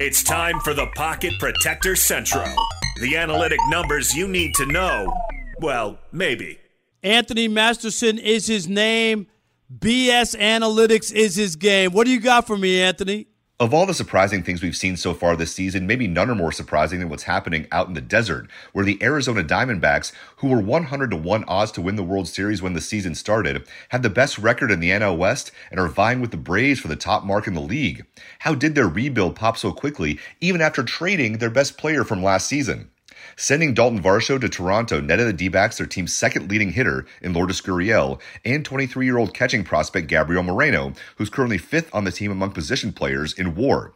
It's 0.00 0.24
time 0.24 0.58
for 0.58 0.74
the 0.74 0.88
Pocket 0.96 1.34
Protector 1.38 1.94
Central. 1.94 2.52
The 3.00 3.16
analytic 3.16 3.60
numbers 3.68 4.12
you 4.12 4.26
need 4.26 4.52
to 4.56 4.66
know. 4.66 5.14
Well, 5.60 6.00
maybe. 6.10 6.58
Anthony 7.04 7.46
Masterson 7.46 8.18
is 8.18 8.48
his 8.48 8.66
name. 8.68 9.28
BS 9.72 10.36
Analytics 10.36 11.12
is 11.12 11.36
his 11.36 11.54
game. 11.54 11.92
What 11.92 12.06
do 12.06 12.10
you 12.10 12.18
got 12.18 12.44
for 12.44 12.58
me, 12.58 12.80
Anthony? 12.82 13.28
Of 13.60 13.72
all 13.72 13.86
the 13.86 13.94
surprising 13.94 14.42
things 14.42 14.64
we've 14.64 14.74
seen 14.74 14.96
so 14.96 15.14
far 15.14 15.36
this 15.36 15.54
season, 15.54 15.86
maybe 15.86 16.08
none 16.08 16.28
are 16.28 16.34
more 16.34 16.50
surprising 16.50 16.98
than 16.98 17.08
what's 17.08 17.22
happening 17.22 17.68
out 17.70 17.86
in 17.86 17.94
the 17.94 18.00
desert, 18.00 18.48
where 18.72 18.84
the 18.84 19.00
Arizona 19.00 19.44
Diamondbacks, 19.44 20.10
who 20.38 20.48
were 20.48 20.60
100 20.60 21.12
to 21.12 21.16
1 21.16 21.44
odds 21.44 21.70
to 21.72 21.80
win 21.80 21.94
the 21.94 22.02
World 22.02 22.26
Series 22.26 22.60
when 22.60 22.72
the 22.72 22.80
season 22.80 23.14
started, 23.14 23.64
have 23.90 24.02
the 24.02 24.10
best 24.10 24.38
record 24.38 24.72
in 24.72 24.80
the 24.80 24.90
NL 24.90 25.16
West 25.16 25.52
and 25.70 25.78
are 25.78 25.86
vying 25.86 26.20
with 26.20 26.32
the 26.32 26.36
Braves 26.36 26.80
for 26.80 26.88
the 26.88 26.96
top 26.96 27.22
mark 27.22 27.46
in 27.46 27.54
the 27.54 27.60
league. 27.60 28.04
How 28.40 28.56
did 28.56 28.74
their 28.74 28.88
rebuild 28.88 29.36
pop 29.36 29.56
so 29.56 29.70
quickly, 29.70 30.18
even 30.40 30.60
after 30.60 30.82
trading 30.82 31.38
their 31.38 31.48
best 31.48 31.78
player 31.78 32.02
from 32.02 32.24
last 32.24 32.48
season? 32.48 32.90
Sending 33.36 33.74
Dalton 33.74 34.00
Varsho 34.00 34.40
to 34.40 34.48
Toronto 34.48 35.00
netted 35.00 35.26
the 35.26 35.32
D-backs 35.32 35.78
their 35.78 35.86
team's 35.86 36.14
second 36.14 36.48
leading 36.48 36.70
hitter 36.70 37.04
in 37.20 37.32
Lourdes 37.32 37.60
Gurriel 37.60 38.20
and 38.44 38.64
23-year-old 38.64 39.34
catching 39.34 39.64
prospect 39.64 40.06
Gabriel 40.06 40.44
Moreno, 40.44 40.92
who's 41.16 41.30
currently 41.30 41.58
fifth 41.58 41.92
on 41.92 42.04
the 42.04 42.12
team 42.12 42.30
among 42.30 42.52
position 42.52 42.92
players 42.92 43.32
in 43.34 43.56
WAR. 43.56 43.92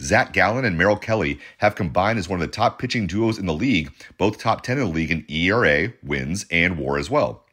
Zach 0.00 0.32
Gallen 0.32 0.64
and 0.64 0.78
Merrill 0.78 0.96
Kelly 0.96 1.38
have 1.58 1.74
combined 1.74 2.18
as 2.18 2.28
one 2.28 2.40
of 2.40 2.46
the 2.46 2.52
top 2.52 2.78
pitching 2.78 3.06
duos 3.06 3.38
in 3.38 3.46
the 3.46 3.52
league, 3.52 3.92
both 4.16 4.38
top 4.38 4.62
10 4.62 4.78
in 4.78 4.84
the 4.84 4.90
league 4.90 5.10
in 5.10 5.26
ERA, 5.28 5.92
wins, 6.02 6.46
and 6.50 6.78
WAR 6.78 6.98
as 6.98 7.10
well. 7.10 7.44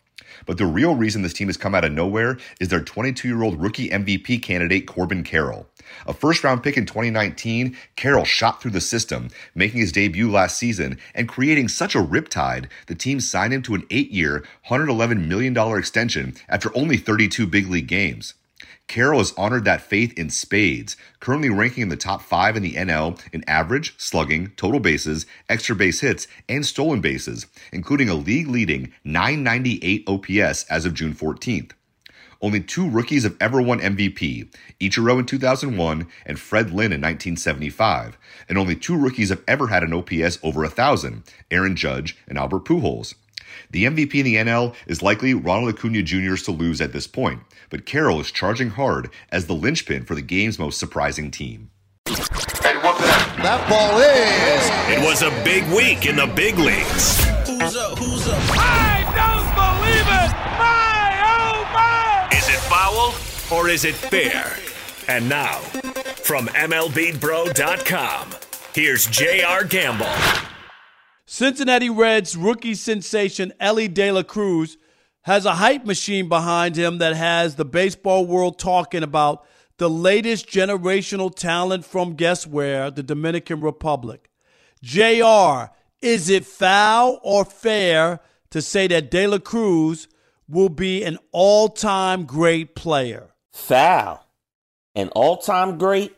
But 0.45 0.57
the 0.57 0.65
real 0.65 0.95
reason 0.95 1.21
this 1.21 1.33
team 1.33 1.47
has 1.47 1.57
come 1.57 1.75
out 1.75 1.85
of 1.85 1.91
nowhere 1.91 2.37
is 2.59 2.69
their 2.69 2.81
22 2.81 3.27
year 3.27 3.43
old 3.43 3.61
rookie 3.61 3.89
MVP 3.89 4.41
candidate, 4.41 4.87
Corbin 4.87 5.23
Carroll. 5.23 5.67
A 6.07 6.13
first 6.13 6.43
round 6.43 6.63
pick 6.63 6.77
in 6.77 6.85
2019, 6.85 7.75
Carroll 7.95 8.25
shot 8.25 8.61
through 8.61 8.71
the 8.71 8.81
system, 8.81 9.29
making 9.53 9.79
his 9.79 9.91
debut 9.91 10.29
last 10.29 10.57
season 10.57 10.97
and 11.13 11.27
creating 11.27 11.67
such 11.67 11.95
a 11.95 12.03
riptide, 12.03 12.67
the 12.87 12.95
team 12.95 13.19
signed 13.19 13.53
him 13.53 13.61
to 13.63 13.75
an 13.75 13.85
eight 13.91 14.11
year, 14.11 14.43
$111 14.69 15.27
million 15.27 15.57
extension 15.77 16.35
after 16.49 16.75
only 16.75 16.97
32 16.97 17.47
big 17.47 17.67
league 17.67 17.87
games. 17.87 18.33
Carroll 18.87 19.19
has 19.19 19.33
honored 19.35 19.65
that 19.65 19.81
faith 19.81 20.17
in 20.17 20.29
spades, 20.29 20.95
currently 21.19 21.49
ranking 21.49 21.83
in 21.83 21.89
the 21.89 21.97
top 21.97 22.21
five 22.21 22.55
in 22.55 22.63
the 22.63 22.73
NL 22.73 23.19
in 23.33 23.43
average, 23.47 23.95
slugging, 23.97 24.51
total 24.57 24.79
bases, 24.79 25.25
extra 25.49 25.75
base 25.75 26.01
hits, 26.01 26.27
and 26.47 26.65
stolen 26.65 27.01
bases, 27.01 27.47
including 27.71 28.09
a 28.09 28.13
league 28.13 28.47
leading 28.47 28.93
998 29.03 30.03
OPS 30.07 30.65
as 30.65 30.85
of 30.85 30.93
June 30.93 31.13
14th. 31.13 31.71
Only 32.45 32.61
two 32.61 32.87
rookies 32.87 33.23
have 33.23 33.37
ever 33.41 33.59
won 33.59 33.79
MVP 33.79 34.53
Ichiro 34.79 35.17
in 35.17 35.25
2001 35.25 36.07
and 36.27 36.39
Fred 36.39 36.67
Lynn 36.67 36.93
in 36.93 37.01
1975. 37.01 38.19
And 38.47 38.59
only 38.59 38.75
two 38.75 38.95
rookies 38.95 39.29
have 39.29 39.41
ever 39.47 39.69
had 39.69 39.81
an 39.81 39.93
OPS 39.93 40.37
over 40.43 40.61
1,000 40.61 41.23
Aaron 41.49 41.75
Judge 41.75 42.15
and 42.27 42.37
Albert 42.37 42.65
Pujols. 42.65 43.15
The 43.71 43.85
MVP 43.85 44.13
in 44.13 44.25
the 44.25 44.35
NL 44.35 44.75
is 44.85 45.01
likely 45.01 45.33
Ronald 45.33 45.73
Acuna 45.73 46.03
Jr.'s 46.03 46.43
to 46.43 46.51
lose 46.51 46.81
at 46.81 46.93
this 46.93 47.07
point, 47.07 47.41
but 47.71 47.87
Carroll 47.87 48.21
is 48.21 48.29
charging 48.31 48.69
hard 48.69 49.09
as 49.31 49.47
the 49.47 49.55
linchpin 49.55 50.05
for 50.05 50.13
the 50.13 50.21
game's 50.21 50.59
most 50.59 50.79
surprising 50.79 51.31
team. 51.31 51.71
That 52.05 53.65
ball 53.67 53.97
is. 54.01 54.95
It 54.95 55.03
was 55.03 55.23
a 55.23 55.31
big 55.43 55.63
week 55.75 56.05
in 56.05 56.17
the 56.17 56.27
big 56.27 56.59
leagues. 56.59 57.25
Who's 57.47 57.75
up? 57.75 57.97
Who's 57.97 58.27
up? 58.27 58.37
I 58.51 58.84
or 63.51 63.69
is 63.69 63.85
it 63.85 63.95
fair? 63.95 64.57
And 65.07 65.29
now, 65.29 65.59
from 66.23 66.47
MLBBro.com, 66.47 68.29
here's 68.73 69.05
J.R. 69.07 69.63
Gamble. 69.63 70.07
Cincinnati 71.25 71.89
Reds 71.89 72.35
rookie 72.35 72.75
sensation 72.75 73.53
Elly 73.59 73.87
De 73.87 74.11
La 74.11 74.23
Cruz 74.23 74.77
has 75.23 75.45
a 75.45 75.55
hype 75.55 75.85
machine 75.85 76.29
behind 76.29 76.75
him 76.75 76.99
that 76.99 77.15
has 77.15 77.55
the 77.55 77.65
baseball 77.65 78.25
world 78.25 78.59
talking 78.59 79.03
about 79.03 79.45
the 79.77 79.89
latest 79.89 80.47
generational 80.47 81.33
talent 81.33 81.83
from 81.83 82.13
guess 82.13 82.47
where? 82.47 82.89
The 82.91 83.03
Dominican 83.03 83.59
Republic. 83.61 84.29
JR, 84.81 85.71
is 86.01 86.29
it 86.29 86.45
foul 86.45 87.19
or 87.23 87.43
fair 87.43 88.19
to 88.51 88.61
say 88.61 88.87
that 88.87 89.09
De 89.11 89.27
La 89.27 89.39
Cruz 89.39 90.07
will 90.47 90.69
be 90.69 91.03
an 91.03 91.17
all 91.31 91.69
time 91.69 92.25
great 92.25 92.75
player? 92.75 93.31
Foul. 93.55 94.23
An 94.95 95.09
all 95.15 95.37
time 95.37 95.77
great? 95.77 96.13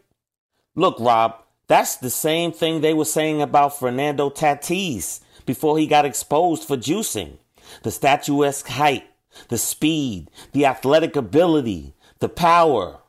Look, 0.76 1.00
Rob, 1.00 1.36
that's 1.68 1.96
the 1.96 2.10
same 2.10 2.52
thing 2.52 2.82
they 2.82 2.96
were 2.96 3.06
saying 3.06 3.42
about 3.42 3.78
Fernando 3.78 4.30
Tatis 4.30 5.22
before 5.46 5.78
he 5.78 5.86
got 5.86 6.04
exposed 6.04 6.64
for 6.64 6.76
juicing. 6.76 7.38
The 7.84 7.92
statuesque 7.92 8.68
height, 8.68 9.06
the 9.50 9.58
speed, 9.60 10.32
the 10.52 10.66
athletic 10.66 11.16
ability, 11.16 11.94
the 12.20 12.28
power. 12.28 13.02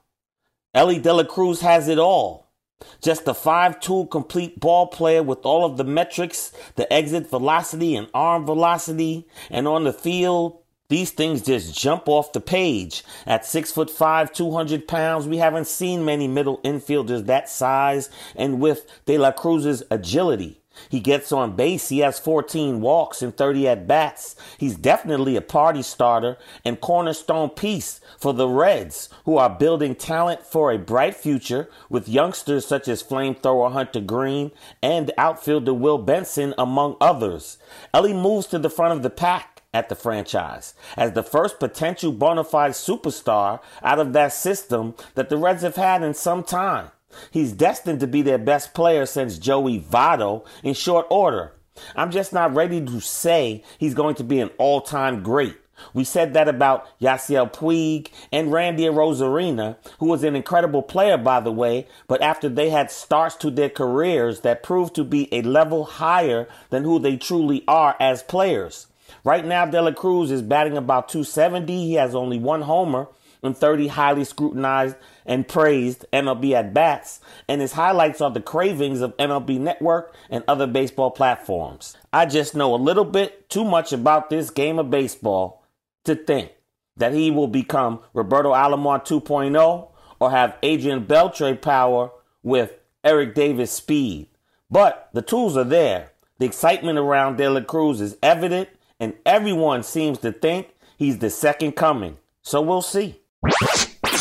Elly 0.74 0.98
De 1.00 1.12
La 1.12 1.24
Cruz 1.24 1.62
has 1.62 1.88
it 1.88 1.98
all. 1.98 2.52
Just 3.02 3.26
a 3.26 3.34
five-tool 3.34 4.06
complete 4.06 4.60
ball 4.60 4.86
player 4.88 5.22
with 5.22 5.44
all 5.44 5.64
of 5.64 5.78
the 5.78 5.84
metrics, 5.84 6.52
the 6.76 6.92
exit 6.92 7.28
velocity 7.28 7.96
and 7.96 8.08
arm 8.12 8.44
velocity, 8.44 9.26
and 9.50 9.66
on 9.66 9.84
the 9.84 9.92
field, 9.92 10.60
these 10.88 11.10
things 11.10 11.42
just 11.42 11.78
jump 11.78 12.08
off 12.08 12.32
the 12.32 12.40
page. 12.40 13.04
At 13.26 13.44
six 13.44 13.70
foot 13.70 13.90
five, 13.90 14.32
200 14.32 14.88
pounds, 14.88 15.26
we 15.26 15.36
haven't 15.36 15.66
seen 15.66 16.04
many 16.04 16.26
middle 16.26 16.58
infielders 16.58 17.26
that 17.26 17.50
size 17.50 18.08
and 18.34 18.58
with 18.58 18.86
De 19.04 19.18
La 19.18 19.32
Cruz's 19.32 19.82
agility. 19.90 20.60
He 20.88 21.00
gets 21.00 21.30
on 21.32 21.56
base. 21.56 21.88
He 21.88 21.98
has 21.98 22.18
14 22.18 22.80
walks 22.80 23.20
and 23.20 23.36
30 23.36 23.68
at 23.68 23.86
bats. 23.86 24.36
He's 24.56 24.76
definitely 24.76 25.36
a 25.36 25.42
party 25.42 25.82
starter 25.82 26.38
and 26.64 26.80
cornerstone 26.80 27.50
piece 27.50 28.00
for 28.18 28.32
the 28.32 28.48
Reds, 28.48 29.08
who 29.24 29.36
are 29.36 29.50
building 29.50 29.94
talent 29.94 30.46
for 30.46 30.70
a 30.72 30.78
bright 30.78 31.16
future 31.16 31.68
with 31.88 32.08
youngsters 32.08 32.66
such 32.66 32.88
as 32.88 33.02
flamethrower 33.02 33.72
Hunter 33.72 34.00
Greene 34.00 34.52
and 34.82 35.10
outfielder 35.18 35.74
Will 35.74 35.98
Benson, 35.98 36.54
among 36.56 36.96
others. 37.00 37.58
Elly 37.92 38.14
moves 38.14 38.46
to 38.46 38.58
the 38.58 38.70
front 38.70 38.94
of 38.94 39.02
the 39.02 39.10
pack 39.10 39.57
at 39.74 39.88
the 39.88 39.94
franchise 39.94 40.74
as 40.96 41.12
the 41.12 41.22
first 41.22 41.60
potential 41.60 42.12
bona 42.12 42.42
fide 42.42 42.72
superstar 42.72 43.60
out 43.82 43.98
of 43.98 44.12
that 44.12 44.32
system 44.32 44.94
that 45.14 45.28
the 45.28 45.36
Reds 45.36 45.62
have 45.62 45.76
had 45.76 46.02
in 46.02 46.14
some 46.14 46.42
time. 46.42 46.90
He's 47.30 47.52
destined 47.52 48.00
to 48.00 48.06
be 48.06 48.22
their 48.22 48.38
best 48.38 48.74
player 48.74 49.06
since 49.06 49.38
Joey 49.38 49.80
Votto 49.80 50.46
in 50.62 50.74
short 50.74 51.06
order. 51.10 51.52
I'm 51.94 52.10
just 52.10 52.32
not 52.32 52.54
ready 52.54 52.84
to 52.84 53.00
say 53.00 53.62
he's 53.78 53.94
going 53.94 54.16
to 54.16 54.24
be 54.24 54.40
an 54.40 54.50
all 54.58 54.80
time 54.80 55.22
great 55.22 55.56
We 55.94 56.04
said 56.04 56.34
that 56.34 56.48
about 56.48 56.86
Yasiel 57.00 57.52
Puig 57.52 58.08
and 58.32 58.52
Randy 58.52 58.84
Arozarena, 58.84 59.76
who 59.98 60.06
was 60.06 60.24
an 60.24 60.36
incredible 60.36 60.82
player, 60.82 61.16
by 61.16 61.40
the 61.40 61.52
way, 61.52 61.86
but 62.06 62.20
after 62.20 62.48
they 62.48 62.70
had 62.70 62.90
starts 62.90 63.36
to 63.36 63.50
their 63.50 63.70
careers 63.70 64.40
that 64.40 64.62
proved 64.62 64.94
to 64.96 65.04
be 65.04 65.32
a 65.32 65.42
level 65.42 65.84
higher 65.84 66.48
than 66.70 66.84
who 66.84 66.98
they 66.98 67.16
truly 67.16 67.64
are 67.68 67.96
as 68.00 68.22
players. 68.22 68.87
Right 69.24 69.44
now, 69.44 69.66
De 69.66 69.80
La 69.80 69.92
Cruz 69.92 70.30
is 70.30 70.42
batting 70.42 70.76
about 70.76 71.08
270. 71.08 71.72
He 71.72 71.94
has 71.94 72.14
only 72.14 72.38
one 72.38 72.62
homer 72.62 73.08
and 73.42 73.56
30 73.56 73.88
highly 73.88 74.24
scrutinized 74.24 74.96
and 75.24 75.46
praised 75.46 76.04
MLB 76.12 76.52
at 76.52 76.74
bats, 76.74 77.20
and 77.48 77.60
his 77.60 77.72
highlights 77.72 78.20
are 78.20 78.30
the 78.30 78.40
cravings 78.40 79.00
of 79.00 79.16
MLB 79.16 79.60
Network 79.60 80.14
and 80.30 80.42
other 80.48 80.66
baseball 80.66 81.10
platforms. 81.10 81.96
I 82.12 82.26
just 82.26 82.54
know 82.54 82.74
a 82.74 82.76
little 82.76 83.04
bit 83.04 83.48
too 83.48 83.64
much 83.64 83.92
about 83.92 84.30
this 84.30 84.50
game 84.50 84.78
of 84.78 84.90
baseball 84.90 85.62
to 86.04 86.14
think 86.14 86.52
that 86.96 87.12
he 87.12 87.30
will 87.30 87.46
become 87.46 88.00
Roberto 88.12 88.52
Alomar 88.52 89.04
2.0 89.04 89.88
or 90.20 90.30
have 90.30 90.56
Adrian 90.62 91.06
Beltre 91.06 91.60
power 91.60 92.10
with 92.42 92.72
Eric 93.04 93.34
Davis 93.34 93.70
speed. 93.70 94.26
But 94.70 95.08
the 95.12 95.22
tools 95.22 95.56
are 95.56 95.64
there. 95.64 96.12
The 96.38 96.46
excitement 96.46 96.98
around 96.98 97.36
De 97.36 97.48
La 97.48 97.60
Cruz 97.60 98.00
is 98.00 98.16
evident, 98.22 98.68
and 99.00 99.14
everyone 99.24 99.82
seems 99.82 100.18
to 100.18 100.32
think 100.32 100.74
he's 100.96 101.18
the 101.18 101.30
second 101.30 101.72
coming. 101.72 102.16
So 102.42 102.60
we'll 102.60 102.82
see. 102.82 103.20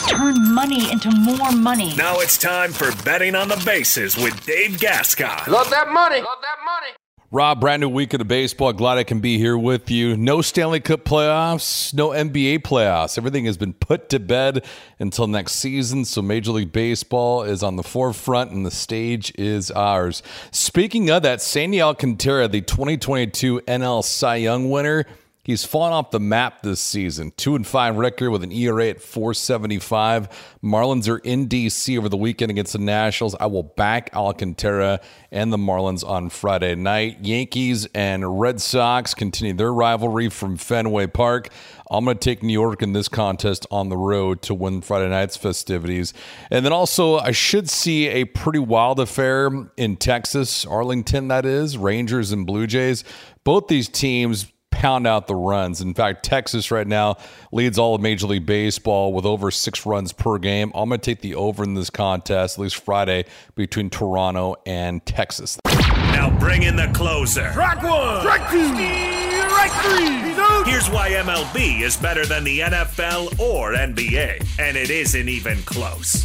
Turn 0.07 0.53
money 0.53 0.91
into 0.91 1.11
more 1.11 1.51
money. 1.51 1.95
Now 1.95 2.19
it's 2.19 2.37
time 2.37 2.71
for 2.71 2.91
betting 3.03 3.35
on 3.35 3.47
the 3.47 3.61
bases 3.65 4.15
with 4.17 4.45
Dave 4.45 4.79
Gascon. 4.79 5.51
Love 5.51 5.69
that 5.69 5.89
money. 5.89 6.21
Love 6.21 6.41
that 6.41 6.57
money. 6.65 6.93
Rob, 7.29 7.59
brand 7.59 7.81
new 7.81 7.89
week 7.89 8.13
of 8.13 8.19
the 8.19 8.25
baseball. 8.25 8.71
Glad 8.71 8.97
I 8.97 9.03
can 9.03 9.19
be 9.19 9.37
here 9.37 9.57
with 9.57 9.91
you. 9.91 10.15
No 10.15 10.41
Stanley 10.41 10.79
Cup 10.79 11.03
playoffs, 11.03 11.93
no 11.93 12.11
NBA 12.11 12.59
playoffs. 12.59 13.17
Everything 13.17 13.43
has 13.43 13.57
been 13.57 13.73
put 13.73 14.07
to 14.11 14.19
bed 14.19 14.63
until 14.97 15.27
next 15.27 15.55
season. 15.55 16.05
So 16.05 16.21
Major 16.21 16.53
League 16.53 16.71
Baseball 16.71 17.43
is 17.43 17.63
on 17.63 17.75
the 17.75 17.83
forefront 17.83 18.51
and 18.51 18.65
the 18.65 18.71
stage 18.71 19.33
is 19.37 19.69
ours. 19.71 20.23
Speaking 20.51 21.09
of 21.09 21.21
that, 21.23 21.41
Sandy 21.41 21.81
Alcantara, 21.81 22.47
the 22.47 22.61
2022 22.61 23.59
NL 23.67 24.05
Cy 24.05 24.37
Young 24.37 24.69
winner, 24.69 25.05
He's 25.47 25.63
fallen 25.63 25.93
off 25.93 26.11
the 26.11 26.19
map 26.19 26.61
this 26.61 26.81
season. 26.81 27.31
Two 27.37 27.55
and 27.55 27.65
five 27.65 27.95
record 27.95 28.31
with 28.31 28.43
an 28.43 28.51
ERA 28.51 28.89
at 28.89 29.01
475. 29.01 30.57
Marlins 30.61 31.07
are 31.07 31.19
in 31.19 31.47
DC 31.47 31.97
over 31.97 32.09
the 32.09 32.17
weekend 32.17 32.51
against 32.51 32.73
the 32.73 32.79
Nationals. 32.79 33.33
I 33.39 33.45
will 33.45 33.63
back 33.63 34.09
Alcantara 34.13 34.99
and 35.31 35.53
the 35.53 35.57
Marlins 35.57 36.05
on 36.05 36.29
Friday 36.29 36.75
night. 36.75 37.19
Yankees 37.21 37.87
and 37.95 38.41
Red 38.41 38.59
Sox 38.59 39.13
continue 39.13 39.53
their 39.53 39.73
rivalry 39.73 40.27
from 40.27 40.57
Fenway 40.57 41.07
Park. 41.07 41.47
I'm 41.89 42.03
going 42.03 42.17
to 42.17 42.21
take 42.21 42.43
New 42.43 42.51
York 42.51 42.83
in 42.83 42.91
this 42.91 43.07
contest 43.07 43.65
on 43.71 43.87
the 43.87 43.95
road 43.95 44.41
to 44.41 44.53
win 44.53 44.81
Friday 44.81 45.07
night's 45.07 45.37
festivities. 45.37 46.13
And 46.51 46.65
then 46.65 46.73
also, 46.73 47.19
I 47.19 47.31
should 47.31 47.69
see 47.69 48.09
a 48.09 48.25
pretty 48.25 48.59
wild 48.59 48.99
affair 48.99 49.49
in 49.77 49.95
Texas, 49.95 50.65
Arlington, 50.65 51.29
that 51.29 51.45
is, 51.45 51.77
Rangers 51.77 52.33
and 52.33 52.45
Blue 52.45 52.67
Jays. 52.67 53.05
Both 53.45 53.69
these 53.69 53.87
teams 53.87 54.51
pound 54.77 55.07
out 55.07 55.25
the 55.25 55.35
runs. 55.35 55.81
In 55.81 55.95
fact, 55.95 56.23
Texas 56.23 56.69
right 56.69 56.85
now 56.85 57.17
leads 57.51 57.79
all 57.79 57.95
of 57.95 58.01
Major 58.01 58.27
League 58.27 58.45
Baseball 58.45 59.11
with 59.11 59.25
over 59.25 59.49
six 59.49 59.87
runs 59.87 60.13
per 60.13 60.37
game. 60.37 60.71
I'm 60.75 60.87
going 60.87 60.99
to 60.99 61.05
take 61.05 61.21
the 61.21 61.33
over 61.33 61.63
in 61.63 61.73
this 61.73 61.89
contest, 61.89 62.59
at 62.59 62.61
least 62.61 62.75
Friday, 62.75 63.25
between 63.55 63.89
Toronto 63.89 64.55
and 64.67 65.03
Texas. 65.03 65.57
Now 65.65 66.29
bring 66.37 66.61
in 66.61 66.75
the 66.75 66.91
closer. 66.93 67.49
Strike 67.51 67.81
one. 67.81 68.19
Strike 68.21 68.51
two. 68.51 68.67
Strike 68.67 69.71
three. 69.81 70.71
Here's 70.71 70.89
why 70.91 71.09
MLB 71.09 71.81
is 71.81 71.97
better 71.97 72.27
than 72.27 72.43
the 72.43 72.59
NFL 72.59 73.39
or 73.39 73.73
NBA, 73.73 74.59
and 74.59 74.77
it 74.77 74.91
isn't 74.91 75.27
even 75.27 75.57
close. 75.63 76.23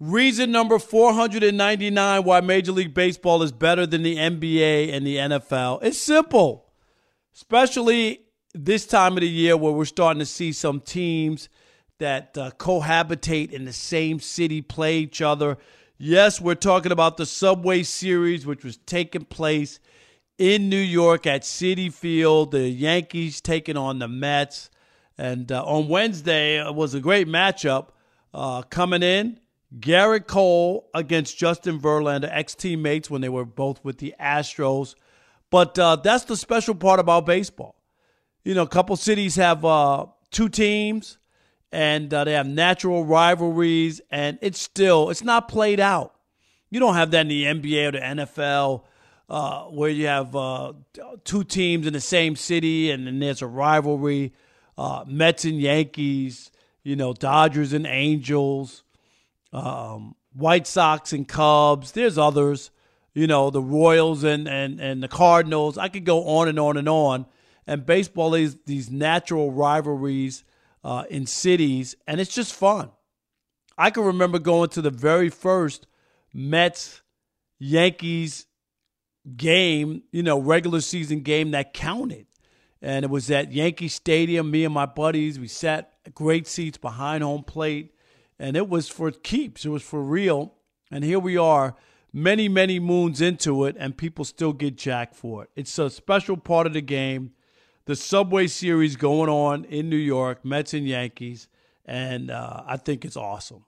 Reason 0.00 0.50
number 0.50 0.78
499 0.78 2.24
why 2.24 2.40
Major 2.40 2.72
League 2.72 2.94
Baseball 2.94 3.42
is 3.42 3.52
better 3.52 3.86
than 3.86 4.02
the 4.02 4.16
NBA 4.16 4.94
and 4.94 5.06
the 5.06 5.16
NFL. 5.16 5.80
It's 5.82 5.98
simple 5.98 6.71
especially 7.34 8.20
this 8.54 8.86
time 8.86 9.14
of 9.14 9.20
the 9.20 9.28
year 9.28 9.56
where 9.56 9.72
we're 9.72 9.84
starting 9.84 10.20
to 10.20 10.26
see 10.26 10.52
some 10.52 10.80
teams 10.80 11.48
that 11.98 12.36
uh, 12.36 12.50
cohabitate 12.58 13.52
in 13.52 13.64
the 13.64 13.72
same 13.72 14.20
city 14.20 14.60
play 14.60 14.98
each 14.98 15.22
other. 15.22 15.56
Yes, 15.98 16.40
we're 16.40 16.56
talking 16.56 16.92
about 16.92 17.16
the 17.16 17.26
Subway 17.26 17.84
Series, 17.84 18.44
which 18.44 18.64
was 18.64 18.76
taking 18.78 19.24
place 19.24 19.78
in 20.36 20.68
New 20.68 20.76
York 20.76 21.26
at 21.26 21.42
Citi 21.42 21.92
Field. 21.92 22.50
The 22.50 22.68
Yankees 22.68 23.40
taking 23.40 23.76
on 23.76 24.00
the 24.00 24.08
Mets. 24.08 24.68
And 25.16 25.52
uh, 25.52 25.62
on 25.64 25.88
Wednesday, 25.88 26.56
it 26.56 26.74
was 26.74 26.94
a 26.94 27.00
great 27.00 27.28
matchup 27.28 27.90
uh, 28.34 28.62
coming 28.62 29.02
in. 29.02 29.38
Gerrit 29.78 30.26
Cole 30.26 30.90
against 30.92 31.38
Justin 31.38 31.80
Verlander, 31.80 32.28
ex 32.30 32.54
teammates 32.54 33.08
when 33.08 33.20
they 33.20 33.28
were 33.28 33.44
both 33.44 33.82
with 33.84 33.98
the 33.98 34.14
Astros. 34.20 34.94
But 35.52 35.78
uh, 35.78 35.96
that's 35.96 36.24
the 36.24 36.36
special 36.36 36.74
part 36.74 36.98
about 36.98 37.26
baseball. 37.26 37.76
You 38.42 38.54
know, 38.54 38.62
a 38.62 38.68
couple 38.68 38.96
cities 38.96 39.36
have 39.36 39.66
uh, 39.66 40.06
two 40.30 40.48
teams, 40.48 41.18
and 41.70 42.12
uh, 42.12 42.24
they 42.24 42.32
have 42.32 42.46
natural 42.46 43.04
rivalries, 43.04 44.00
and 44.10 44.38
it's 44.40 44.58
still 44.58 45.10
it's 45.10 45.22
not 45.22 45.48
played 45.48 45.78
out. 45.78 46.14
You 46.70 46.80
don't 46.80 46.94
have 46.94 47.10
that 47.10 47.20
in 47.20 47.28
the 47.28 47.44
NBA 47.44 47.88
or 47.88 47.92
the 47.92 47.98
NFL, 47.98 48.84
uh, 49.28 49.64
where 49.64 49.90
you 49.90 50.06
have 50.06 50.34
uh, 50.34 50.72
two 51.24 51.44
teams 51.44 51.86
in 51.86 51.92
the 51.92 52.00
same 52.00 52.34
city, 52.34 52.90
and 52.90 53.06
then 53.06 53.18
there's 53.18 53.42
a 53.42 53.46
rivalry. 53.46 54.32
Uh, 54.78 55.04
Mets 55.06 55.44
and 55.44 55.60
Yankees, 55.60 56.50
you 56.82 56.96
know, 56.96 57.12
Dodgers 57.12 57.74
and 57.74 57.86
Angels, 57.86 58.84
um, 59.52 60.14
White 60.32 60.66
Sox 60.66 61.12
and 61.12 61.28
Cubs. 61.28 61.92
There's 61.92 62.16
others 62.16 62.70
you 63.14 63.26
know, 63.26 63.50
the 63.50 63.62
Royals 63.62 64.24
and, 64.24 64.48
and, 64.48 64.80
and 64.80 65.02
the 65.02 65.08
Cardinals. 65.08 65.78
I 65.78 65.88
could 65.88 66.04
go 66.04 66.24
on 66.24 66.48
and 66.48 66.58
on 66.58 66.76
and 66.76 66.88
on. 66.88 67.26
And 67.66 67.86
baseball 67.86 68.34
is 68.34 68.56
these 68.66 68.90
natural 68.90 69.52
rivalries 69.52 70.44
uh, 70.84 71.04
in 71.08 71.26
cities, 71.26 71.94
and 72.08 72.20
it's 72.20 72.34
just 72.34 72.52
fun. 72.52 72.90
I 73.78 73.90
can 73.90 74.04
remember 74.04 74.38
going 74.38 74.70
to 74.70 74.82
the 74.82 74.90
very 74.90 75.28
first 75.28 75.86
Mets 76.34 77.02
Yankees 77.58 78.46
game, 79.36 80.02
you 80.10 80.22
know, 80.22 80.38
regular 80.38 80.80
season 80.80 81.20
game 81.20 81.52
that 81.52 81.72
counted. 81.72 82.26
And 82.80 83.04
it 83.04 83.10
was 83.10 83.30
at 83.30 83.52
Yankee 83.52 83.88
Stadium. 83.88 84.50
Me 84.50 84.64
and 84.64 84.74
my 84.74 84.86
buddies, 84.86 85.38
we 85.38 85.46
sat 85.46 85.92
great 86.14 86.48
seats 86.48 86.78
behind 86.78 87.22
home 87.22 87.44
plate, 87.44 87.94
and 88.40 88.56
it 88.56 88.68
was 88.68 88.88
for 88.88 89.12
keeps. 89.12 89.64
It 89.64 89.68
was 89.68 89.82
for 89.84 90.02
real. 90.02 90.54
And 90.90 91.04
here 91.04 91.20
we 91.20 91.36
are 91.36 91.76
many, 92.12 92.48
many 92.48 92.78
moons 92.78 93.20
into 93.20 93.64
it, 93.64 93.76
and 93.78 93.96
people 93.96 94.24
still 94.24 94.52
get 94.52 94.76
jacked 94.76 95.14
for 95.14 95.44
it. 95.44 95.50
It's 95.56 95.78
a 95.78 95.90
special 95.90 96.36
part 96.36 96.66
of 96.66 96.72
the 96.72 96.82
game. 96.82 97.32
The 97.86 97.96
Subway 97.96 98.46
Series 98.46 98.96
going 98.96 99.28
on 99.28 99.64
in 99.64 99.88
New 99.88 99.96
York, 99.96 100.44
Mets 100.44 100.72
and 100.72 100.86
Yankees, 100.86 101.48
and 101.84 102.30
uh, 102.30 102.62
I 102.66 102.76
think 102.76 103.04
it's 103.04 103.16
awesome. 103.16 103.64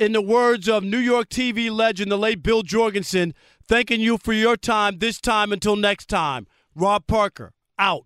In 0.00 0.12
the 0.12 0.20
words 0.20 0.68
of 0.68 0.82
New 0.82 0.98
York 0.98 1.28
TV 1.30 1.70
legend, 1.70 2.10
the 2.10 2.18
late 2.18 2.42
Bill 2.42 2.62
Jorgensen, 2.62 3.32
thanking 3.66 4.00
you 4.00 4.18
for 4.18 4.32
your 4.32 4.56
time 4.56 4.98
this 4.98 5.20
time 5.20 5.52
until 5.52 5.76
next 5.76 6.08
time. 6.08 6.46
Rob 6.74 7.06
Parker, 7.06 7.54
out. 7.78 8.04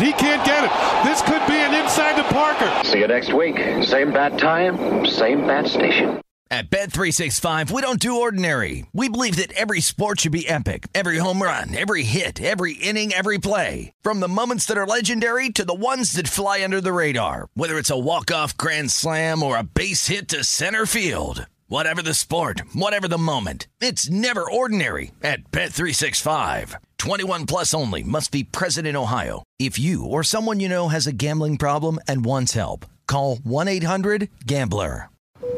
He 0.00 0.12
can't 0.12 0.44
get 0.46 0.64
it. 0.64 0.70
This 1.04 1.20
could 1.22 1.46
be 1.46 1.56
an 1.56 1.74
inside 1.74 2.16
to 2.16 2.24
Parker. 2.32 2.88
See 2.88 3.00
you 3.00 3.06
next 3.06 3.32
week. 3.32 3.56
Same 3.84 4.12
bat 4.12 4.38
time, 4.38 5.06
same 5.06 5.46
bat 5.46 5.66
station. 5.66 6.20
At 6.52 6.68
Bet365, 6.68 7.70
we 7.70 7.80
don't 7.80 8.00
do 8.00 8.20
ordinary. 8.20 8.84
We 8.92 9.08
believe 9.08 9.36
that 9.36 9.52
every 9.52 9.80
sport 9.80 10.20
should 10.20 10.32
be 10.32 10.48
epic. 10.48 10.88
Every 10.96 11.18
home 11.18 11.40
run, 11.40 11.76
every 11.76 12.02
hit, 12.02 12.42
every 12.42 12.72
inning, 12.72 13.12
every 13.12 13.38
play. 13.38 13.92
From 14.02 14.18
the 14.18 14.26
moments 14.26 14.66
that 14.66 14.76
are 14.76 14.86
legendary 14.86 15.50
to 15.50 15.64
the 15.64 15.74
ones 15.74 16.12
that 16.14 16.26
fly 16.26 16.64
under 16.64 16.80
the 16.80 16.92
radar. 16.92 17.46
Whether 17.54 17.78
it's 17.78 17.90
a 17.90 17.98
walk-off 17.98 18.56
grand 18.56 18.90
slam 18.90 19.44
or 19.44 19.56
a 19.56 19.62
base 19.62 20.08
hit 20.08 20.26
to 20.28 20.42
center 20.42 20.86
field. 20.86 21.46
Whatever 21.68 22.02
the 22.02 22.14
sport, 22.14 22.62
whatever 22.72 23.06
the 23.06 23.16
moment, 23.16 23.68
it's 23.80 24.10
never 24.10 24.42
ordinary 24.50 25.12
at 25.22 25.52
Bet365. 25.52 26.74
21 26.98 27.46
plus 27.46 27.72
only 27.72 28.02
must 28.02 28.32
be 28.32 28.42
present 28.42 28.88
in 28.88 28.96
Ohio. 28.96 29.44
If 29.60 29.78
you 29.78 30.06
or 30.06 30.22
someone 30.22 30.58
you 30.58 30.70
know 30.70 30.88
has 30.88 31.06
a 31.06 31.12
gambling 31.12 31.58
problem 31.58 31.98
and 32.08 32.24
wants 32.24 32.54
help, 32.54 32.86
call 33.06 33.36
1-800-GAMBLER. 33.36 35.10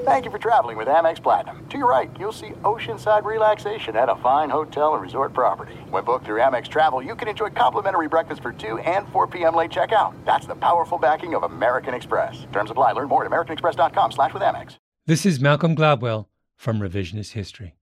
Thank 0.05 0.25
you 0.25 0.33
for 0.33 0.39
traveling 0.39 0.77
with 0.77 0.89
Amex 0.89 1.23
Platinum. 1.23 1.65
To 1.69 1.79
your 1.79 1.89
right, 1.89 2.11
you'll 2.19 2.33
see 2.33 2.51
oceanside 2.65 3.25
relaxation 3.25 3.95
at 3.95 4.09
a 4.09 4.17
fine 4.17 4.51
hotel 4.51 4.95
and 4.95 5.03
resort 5.03 5.33
property. 5.33 5.75
When 5.91 6.03
booked 6.03 6.25
through 6.25 6.41
Amex 6.41 6.67
Travel, 6.67 7.01
you 7.01 7.15
can 7.15 7.29
enjoy 7.29 7.51
complimentary 7.51 8.09
breakfast 8.09 8.43
for 8.43 8.51
2 8.51 8.79
and 8.79 9.09
4 9.11 9.29
p.m. 9.29 9.55
late 9.55 9.71
checkout. 9.71 10.15
That's 10.25 10.49
the 10.49 10.57
powerful 10.57 10.99
backing 10.99 11.37
of 11.37 11.45
American 11.45 11.95
Express. 11.95 12.45
Terms 12.53 12.73
apply. 12.73 12.93
Learn 12.93 13.09
more 13.09 13.25
at 13.25 13.31
americanexpress.com 13.31 14.11
slash 14.11 14.35
with 14.35 14.43
Amex. 14.43 14.79
This 15.07 15.25
is 15.25 15.39
Malcolm 15.39 15.77
Gladwell 15.77 16.27
from 16.57 16.81
Revisionist 16.81 17.33
History. 17.33 17.77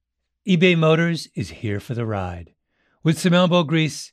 eBay 0.46 0.76
Motors 0.76 1.28
is 1.34 1.48
here 1.48 1.80
for 1.80 1.94
the 1.94 2.04
ride. 2.04 2.52
With 3.02 3.18
some 3.18 3.32
elbow 3.32 3.62
grease, 3.62 4.12